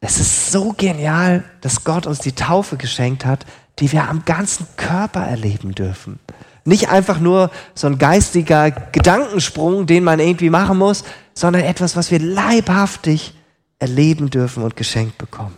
es 0.00 0.18
ist 0.18 0.50
so 0.50 0.74
genial, 0.76 1.44
dass 1.60 1.84
Gott 1.84 2.08
uns 2.08 2.18
die 2.18 2.32
Taufe 2.32 2.76
geschenkt 2.76 3.24
hat, 3.24 3.46
die 3.78 3.92
wir 3.92 4.08
am 4.08 4.24
ganzen 4.24 4.66
Körper 4.76 5.20
erleben 5.20 5.76
dürfen. 5.76 6.18
Nicht 6.64 6.88
einfach 6.88 7.20
nur 7.20 7.52
so 7.74 7.86
ein 7.86 7.98
geistiger 7.98 8.72
Gedankensprung, 8.72 9.86
den 9.86 10.02
man 10.02 10.18
irgendwie 10.18 10.50
machen 10.50 10.76
muss, 10.76 11.04
sondern 11.34 11.62
etwas, 11.62 11.94
was 11.94 12.10
wir 12.10 12.18
leibhaftig 12.18 13.32
erleben 13.78 14.28
dürfen 14.28 14.64
und 14.64 14.74
geschenkt 14.74 15.18
bekommen. 15.18 15.54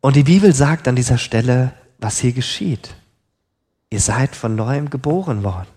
Und 0.00 0.16
die 0.16 0.22
Bibel 0.22 0.54
sagt 0.54 0.88
an 0.88 0.96
dieser 0.96 1.18
Stelle, 1.18 1.74
was 1.98 2.18
hier 2.18 2.32
geschieht. 2.32 2.94
Ihr 3.90 4.00
seid 4.00 4.36
von 4.36 4.54
neuem 4.54 4.90
geboren 4.90 5.42
worden. 5.42 5.68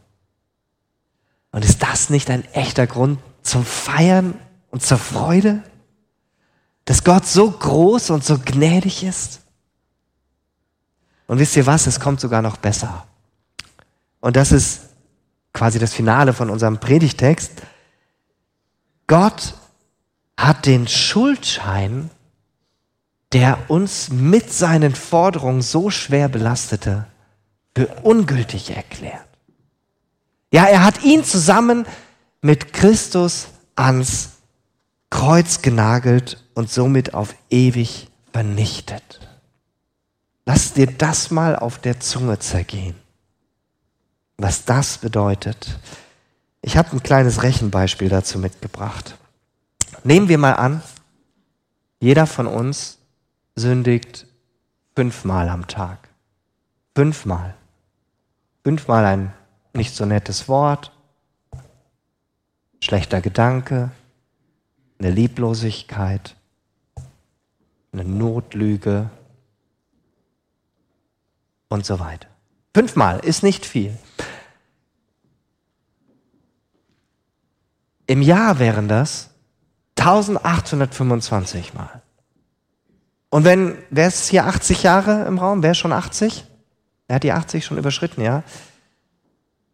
Und 1.51 1.65
ist 1.65 1.82
das 1.82 2.10
nicht 2.10 2.29
ein 2.29 2.45
echter 2.53 2.88
Grund 2.88 3.19
zum 3.41 3.65
Feiern 3.65 4.39
und 4.71 4.84
zur 4.84 4.97
Freude, 4.97 5.63
dass 6.86 7.03
Gott 7.03 7.25
so 7.25 7.49
groß 7.49 8.10
und 8.12 8.23
so 8.23 8.39
gnädig 8.39 9.03
ist. 9.03 9.41
Und 11.27 11.39
wisst 11.39 11.55
ihr 11.55 11.65
was, 11.65 11.88
es 11.88 11.99
kommt 11.99 12.19
sogar 12.19 12.41
noch 12.41 12.58
besser. 12.58 13.05
Und 14.19 14.36
das 14.36 14.51
ist 14.51 14.89
quasi 15.53 15.79
das 15.79 15.93
Finale 15.93 16.34
von 16.34 16.49
unserem 16.49 16.79
Predigtext. 16.79 17.62
Gott 19.08 19.55
hat 20.38 20.65
den 20.65 20.88
Schuldschein, 20.88 22.10
der 23.34 23.70
uns 23.70 24.10
mit 24.10 24.52
seinen 24.52 24.96
Forderungen 24.96 25.62
so 25.62 25.89
schwer 25.89 26.30
belastete, 26.30 27.06
für 27.76 27.88
ungültig 28.04 28.76
erklärt. 28.76 29.28
Ja, 30.52 30.65
er 30.65 30.84
hat 30.84 31.04
ihn 31.04 31.24
zusammen 31.24 31.86
mit 32.42 32.74
Christus 32.74 33.48
ans 33.76 34.32
Kreuz 35.10 35.62
genagelt 35.62 36.44
und 36.56 36.70
somit 36.70 37.13
auf 37.13 37.36
ewig 37.50 38.10
vernichtet. 38.32 39.20
Lass 40.46 40.74
dir 40.74 40.88
das 40.88 41.32
mal 41.32 41.56
auf 41.56 41.80
der 41.80 42.00
Zunge 42.00 42.39
zergehen, 42.39 42.96
was 44.38 44.65
das 44.65 44.98
bedeutet. 44.98 45.80
Ich 46.62 46.78
habe 46.78 46.92
ein 46.92 47.04
kleines 47.04 47.44
Rechenbeispiel 47.44 48.10
dazu 48.10 48.39
mitgebracht. 48.39 49.18
Nehmen 50.04 50.28
wir 50.28 50.38
mal 50.38 50.54
an, 50.54 50.82
jeder 52.00 52.26
von 52.26 52.48
uns 52.48 52.99
sündigt 53.60 54.26
fünfmal 54.95 55.50
am 55.50 55.67
Tag. 55.67 56.10
Fünfmal. 56.95 57.56
Fünfmal 58.63 59.06
ein 59.06 59.34
nicht 59.74 59.95
so 59.95 60.06
nettes 60.06 60.48
Wort, 60.48 60.91
schlechter 62.82 63.22
Gedanke, 63.22 63.91
eine 64.98 65.12
Lieblosigkeit, 65.12 66.36
eine 67.91 68.04
Notlüge 68.04 69.10
und 71.69 71.86
so 71.86 72.00
weiter. 72.00 72.28
Fünfmal 72.74 73.19
ist 73.19 73.43
nicht 73.43 73.65
viel. 73.65 73.98
Im 78.08 78.22
Jahr 78.22 78.60
wären 78.60 78.88
das 78.88 79.30
1825 79.98 81.74
Mal. 81.74 82.02
Und 83.30 83.44
wenn, 83.44 83.78
wer 83.89 84.08
ist 84.08 84.28
hier 84.28 84.46
80 84.46 84.84
Jahre 84.84 85.26
im 85.26 85.38
Raum? 85.38 85.62
Wer 85.63 85.72
ist 85.72 85.78
schon 85.78 85.94
80? 85.94 86.46
Er 87.08 87.15
hat 87.15 87.24
die 87.24 87.32
80 87.32 87.65
schon 87.65 87.78
überschritten, 87.78 88.22
ja? 88.22 88.44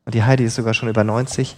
Und 0.05 0.13
die 0.13 0.23
Heidi 0.23 0.43
ist 0.43 0.55
sogar 0.55 0.73
schon 0.73 0.89
über 0.89 1.03
90 1.03 1.55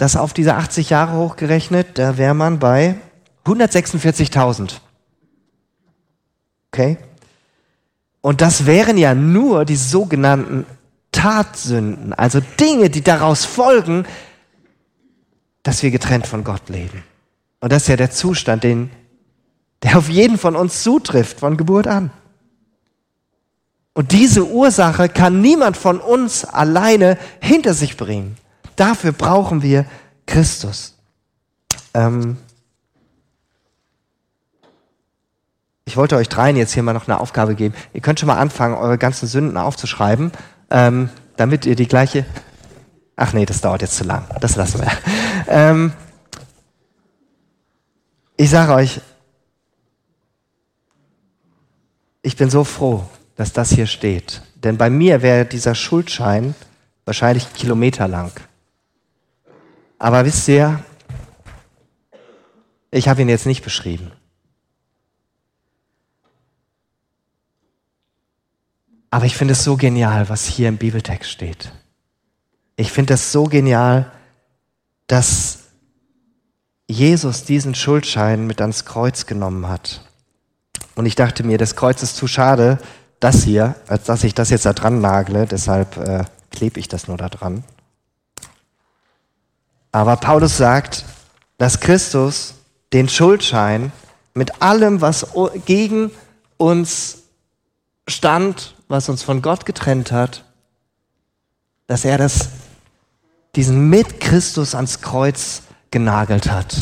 das 0.00 0.16
auf 0.16 0.32
diese 0.32 0.54
80 0.54 0.88
Jahre 0.90 1.18
hochgerechnet, 1.18 1.98
da 1.98 2.16
wäre 2.16 2.32
man 2.32 2.58
bei 2.58 2.96
146.000. 3.44 4.80
Okay? 6.72 6.96
Und 8.22 8.40
das 8.40 8.64
wären 8.64 8.96
ja 8.96 9.14
nur 9.14 9.66
die 9.66 9.76
sogenannten 9.76 10.64
Tatsünden, 11.12 12.14
also 12.14 12.40
Dinge, 12.58 12.88
die 12.88 13.02
daraus 13.02 13.44
folgen, 13.44 14.06
dass 15.62 15.82
wir 15.82 15.90
getrennt 15.90 16.26
von 16.26 16.44
Gott 16.44 16.70
leben. 16.70 17.02
Und 17.60 17.70
das 17.70 17.82
ist 17.82 17.88
ja 17.88 17.96
der 17.96 18.10
Zustand, 18.10 18.64
den, 18.64 18.90
der 19.82 19.98
auf 19.98 20.08
jeden 20.08 20.38
von 20.38 20.56
uns 20.56 20.82
zutrifft, 20.82 21.40
von 21.40 21.56
Geburt 21.56 21.86
an. 21.86 22.10
Und 23.94 24.12
diese 24.12 24.46
Ursache 24.46 25.08
kann 25.08 25.40
niemand 25.40 25.76
von 25.76 26.00
uns 26.00 26.44
alleine 26.44 27.18
hinter 27.40 27.74
sich 27.74 27.96
bringen. 27.96 28.36
Dafür 28.76 29.12
brauchen 29.12 29.62
wir 29.62 29.84
Christus. 30.26 30.94
Ähm 31.92 32.36
ich 35.84 35.96
wollte 35.96 36.16
euch 36.16 36.28
dreien 36.28 36.56
jetzt 36.56 36.72
hier 36.72 36.82
mal 36.82 36.92
noch 36.92 37.08
eine 37.08 37.18
Aufgabe 37.18 37.56
geben. 37.56 37.74
Ihr 37.92 38.00
könnt 38.00 38.20
schon 38.20 38.28
mal 38.28 38.38
anfangen, 38.38 38.76
eure 38.76 38.96
ganzen 38.96 39.26
Sünden 39.26 39.56
aufzuschreiben, 39.56 40.30
ähm, 40.70 41.10
damit 41.36 41.66
ihr 41.66 41.74
die 41.74 41.88
gleiche. 41.88 42.24
Ach 43.16 43.32
nee, 43.32 43.44
das 43.44 43.60
dauert 43.60 43.82
jetzt 43.82 43.96
zu 43.96 44.04
lang. 44.04 44.24
Das 44.40 44.56
lassen 44.56 44.80
wir. 44.80 44.90
Ähm 45.48 45.92
ich 48.36 48.48
sage 48.48 48.72
euch, 48.72 49.00
ich 52.22 52.36
bin 52.36 52.50
so 52.50 52.64
froh, 52.64 53.04
dass 53.36 53.52
das 53.52 53.70
hier 53.70 53.86
steht. 53.86 54.42
Denn 54.56 54.76
bei 54.76 54.90
mir 54.90 55.22
wäre 55.22 55.46
dieser 55.46 55.74
Schuldschein 55.74 56.54
wahrscheinlich 57.04 57.52
kilometerlang. 57.54 58.32
Aber 59.98 60.24
wisst 60.24 60.48
ihr, 60.48 60.84
ich 62.90 63.08
habe 63.08 63.22
ihn 63.22 63.28
jetzt 63.28 63.46
nicht 63.46 63.62
beschrieben. 63.62 64.12
Aber 69.10 69.24
ich 69.24 69.36
finde 69.36 69.52
es 69.52 69.64
so 69.64 69.76
genial, 69.76 70.28
was 70.28 70.46
hier 70.46 70.68
im 70.68 70.76
Bibeltext 70.76 71.30
steht. 71.30 71.72
Ich 72.76 72.92
finde 72.92 73.14
es 73.14 73.32
so 73.32 73.44
genial, 73.44 74.10
dass 75.06 75.64
Jesus 76.86 77.44
diesen 77.44 77.74
Schuldschein 77.74 78.46
mit 78.46 78.60
ans 78.60 78.84
Kreuz 78.84 79.26
genommen 79.26 79.68
hat. 79.68 80.09
Und 81.00 81.06
ich 81.06 81.14
dachte 81.14 81.44
mir, 81.44 81.56
das 81.56 81.76
Kreuz 81.76 82.02
ist 82.02 82.14
zu 82.14 82.26
schade, 82.26 82.78
das 83.20 83.42
hier, 83.42 83.74
als 83.86 84.04
dass 84.04 84.22
ich 84.22 84.34
das 84.34 84.50
jetzt 84.50 84.66
da 84.66 84.74
dran 84.74 85.00
nagle. 85.00 85.46
Deshalb 85.46 85.96
äh, 85.96 86.24
klebe 86.50 86.78
ich 86.78 86.88
das 86.88 87.08
nur 87.08 87.16
da 87.16 87.30
dran. 87.30 87.64
Aber 89.92 90.18
Paulus 90.18 90.58
sagt, 90.58 91.06
dass 91.56 91.80
Christus 91.80 92.52
den 92.92 93.08
Schuldschein 93.08 93.92
mit 94.34 94.60
allem, 94.60 95.00
was 95.00 95.28
gegen 95.64 96.10
uns 96.58 97.22
stand, 98.06 98.74
was 98.88 99.08
uns 99.08 99.22
von 99.22 99.40
Gott 99.40 99.64
getrennt 99.64 100.12
hat, 100.12 100.44
dass 101.86 102.04
er 102.04 102.18
das, 102.18 102.50
diesen 103.56 103.88
mit 103.88 104.20
Christus 104.20 104.74
ans 104.74 105.00
Kreuz 105.00 105.62
genagelt 105.90 106.50
hat. 106.50 106.76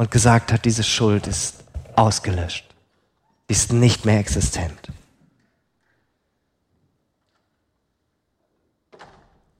Und 0.00 0.10
gesagt 0.10 0.50
hat, 0.50 0.64
diese 0.64 0.82
Schuld 0.82 1.26
ist 1.26 1.56
ausgelöscht, 1.94 2.64
ist 3.48 3.74
nicht 3.74 4.06
mehr 4.06 4.18
existent. 4.18 4.90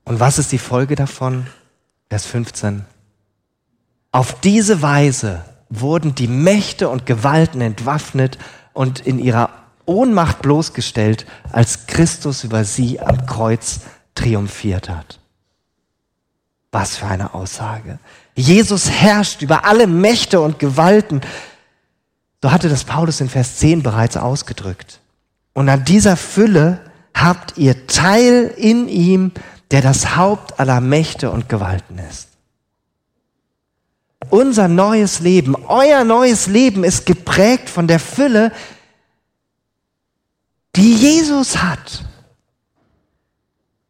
Und 0.05 0.19
was 0.19 0.39
ist 0.39 0.51
die 0.51 0.57
Folge 0.57 0.95
davon? 0.95 1.47
Vers 2.09 2.25
15. 2.25 2.87
Auf 4.13 4.41
diese 4.41 4.81
Weise 4.81 5.45
wurden 5.69 6.15
die 6.15 6.27
Mächte 6.27 6.89
und 6.89 7.05
Gewalten 7.05 7.61
entwaffnet 7.61 8.39
und 8.73 9.01
in 9.01 9.19
ihrer 9.19 9.51
Ohnmacht 9.85 10.41
bloßgestellt, 10.41 11.27
als 11.53 11.87
Christus 11.87 12.45
über 12.45 12.65
sie 12.65 12.99
am 12.99 13.27
Kreuz 13.27 13.81
triumphiert 14.15 14.89
hat. 14.89 15.20
Was 16.73 16.97
für 16.97 17.07
eine 17.07 17.35
Aussage. 17.35 17.99
Jesus 18.35 18.91
herrscht 18.91 19.43
über 19.43 19.65
alle 19.65 19.87
Mächte 19.87 20.41
und 20.41 20.59
Gewalten. 20.59 21.21
So 22.43 22.53
hatte 22.53 22.69
das 22.69 22.85
Paulus 22.85 23.21
in 23.21 23.29
Vers 23.29 23.57
10 23.57 23.83
bereits 23.83 24.17
ausgedrückt. 24.17 25.01
Und 25.53 25.69
an 25.69 25.85
dieser 25.85 26.17
Fülle 26.17 26.81
habt 27.15 27.59
ihr 27.59 27.87
Teil 27.87 28.55
in 28.57 28.89
ihm, 28.89 29.33
der 29.71 29.83
das 29.83 30.17
Haupt 30.17 30.59
aller 30.59 30.81
Mächte 30.81 31.31
und 31.31 31.49
Gewalten 31.49 31.99
ist. 31.99 32.29
Unser 34.29 34.69
neues 34.69 35.21
Leben, 35.21 35.57
euer 35.67 36.05
neues 36.05 36.47
Leben 36.47 36.85
ist 36.85 37.07
geprägt 37.07 37.69
von 37.69 37.89
der 37.89 37.99
Fülle, 37.99 38.53
die 40.77 40.95
Jesus 40.95 41.63
hat. 41.63 42.05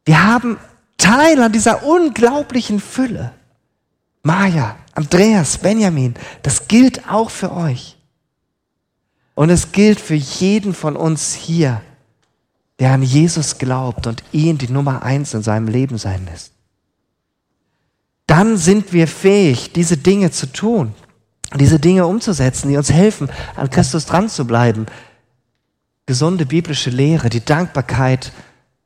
Wir 0.05 0.23
haben 0.23 0.59
Teil 1.01 1.43
an 1.43 1.53
dieser 1.53 1.85
unglaublichen 1.85 2.79
Fülle. 2.79 3.33
Maja, 4.23 4.77
Andreas, 4.95 5.59
Benjamin, 5.59 6.15
das 6.43 6.69
gilt 6.69 7.09
auch 7.09 7.31
für 7.31 7.53
euch. 7.53 7.97
Und 9.35 9.51
es 9.51 9.73
gilt 9.73 9.99
für 9.99 10.15
jeden 10.15 10.75
von 10.75 10.97
uns 10.97 11.35
hier, 11.35 11.81
der 12.79 12.93
an 12.93 13.03
Jesus 13.03 13.59
glaubt 13.59 14.07
und 14.07 14.23
ihn 14.33 14.59
die 14.59 14.71
Nummer 14.71 15.03
eins 15.03 15.33
in 15.35 15.43
seinem 15.43 15.69
Leben 15.69 15.97
sein 15.97 16.27
lässt. 16.27 16.53
Dann 18.27 18.57
sind 18.57 18.93
wir 18.93 19.09
fähig, 19.09 19.73
diese 19.73 19.97
Dinge 19.97 20.31
zu 20.31 20.53
tun, 20.53 20.95
diese 21.59 21.81
Dinge 21.81 22.07
umzusetzen, 22.07 22.69
die 22.69 22.77
uns 22.77 22.93
helfen, 22.93 23.29
an 23.57 23.71
Christus 23.71 24.07
dran 24.07 24.29
zu 24.29 24.47
bleiben. 24.47 24.87
Gesunde 26.07 26.47
biblische 26.47 26.91
Lehre, 26.91 27.29
die 27.29 27.45
Dankbarkeit 27.45 28.33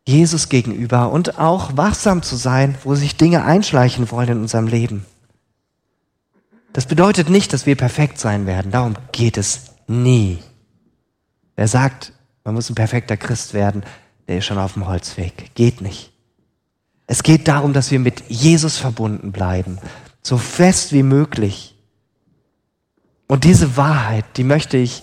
Jesus 0.07 0.49
gegenüber 0.49 1.11
und 1.11 1.39
auch 1.39 1.77
wachsam 1.77 2.23
zu 2.23 2.37
sein, 2.37 2.77
wo 2.85 2.95
sich 2.95 3.17
Dinge 3.17 3.45
einschleichen 3.45 4.11
wollen 4.11 4.29
in 4.29 4.41
unserem 4.43 4.67
Leben. 4.67 5.07
Das 6.73 6.87
bedeutet 6.87 7.31
nicht, 7.31 7.53
dass 7.53 7.67
wir 7.67 7.77
perfekt 7.77 8.19
sein 8.19 8.47
werden. 8.47 8.73
Darum 8.73 8.95
geht 9.13 9.39
es 9.39 9.73
nie. 9.87 10.41
Wer 11.57 11.69
sagt, 11.69 12.13
man 12.43 12.55
muss 12.55 12.69
ein 12.69 12.75
perfekter 12.75 13.17
Christ 13.17 13.55
werden, 13.55 13.85
der 14.29 14.39
ist 14.39 14.45
schon 14.45 14.59
auf 14.59 14.75
dem 14.75 14.87
Holzweg. 14.87 15.55
Geht 15.55 15.81
nicht. 15.81 16.13
Es 17.07 17.23
geht 17.23 17.49
darum, 17.49 17.73
dass 17.73 17.91
wir 17.91 18.01
mit 18.01 18.25
Jesus 18.29 18.77
verbunden 18.77 19.31
bleiben, 19.31 19.79
so 20.23 20.39
fest 20.39 20.93
wie 20.93 21.03
möglich. 21.03 21.77
Und 23.27 23.45
diese 23.45 23.77
Wahrheit, 23.77 24.25
die 24.37 24.45
möchte 24.45 24.77
ich 24.77 25.03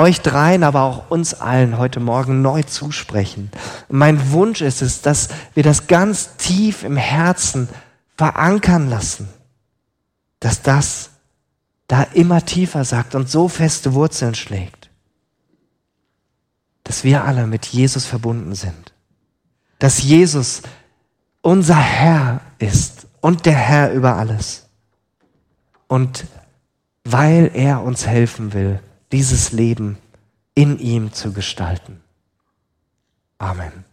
euch 0.00 0.20
dreien, 0.20 0.64
aber 0.64 0.82
auch 0.82 1.10
uns 1.10 1.34
allen 1.34 1.78
heute 1.78 2.00
Morgen 2.00 2.42
neu 2.42 2.62
zusprechen. 2.62 3.50
Und 3.88 3.98
mein 3.98 4.32
Wunsch 4.32 4.60
ist 4.60 4.82
es, 4.82 5.02
dass 5.02 5.28
wir 5.54 5.62
das 5.62 5.86
ganz 5.86 6.36
tief 6.36 6.82
im 6.82 6.96
Herzen 6.96 7.68
verankern 8.16 8.88
lassen, 8.88 9.28
dass 10.40 10.62
das 10.62 11.10
da 11.86 12.02
immer 12.02 12.44
tiefer 12.44 12.84
sagt 12.84 13.14
und 13.14 13.30
so 13.30 13.48
feste 13.48 13.94
Wurzeln 13.94 14.34
schlägt 14.34 14.80
dass 16.90 17.04
wir 17.04 17.24
alle 17.24 17.46
mit 17.46 17.66
Jesus 17.66 18.04
verbunden 18.04 18.56
sind. 18.56 18.92
Dass 19.78 20.02
Jesus 20.02 20.62
unser 21.40 21.78
Herr 21.78 22.40
ist 22.58 23.06
und 23.20 23.46
der 23.46 23.54
Herr 23.54 23.92
über 23.92 24.16
alles. 24.16 24.68
Und 25.86 26.26
weil 27.04 27.52
er 27.54 27.84
uns 27.84 28.08
helfen 28.08 28.54
will, 28.54 28.80
dieses 29.12 29.52
Leben 29.52 29.98
in 30.54 30.78
ihm 30.78 31.12
zu 31.12 31.32
gestalten. 31.32 32.00
Amen. 33.38 33.84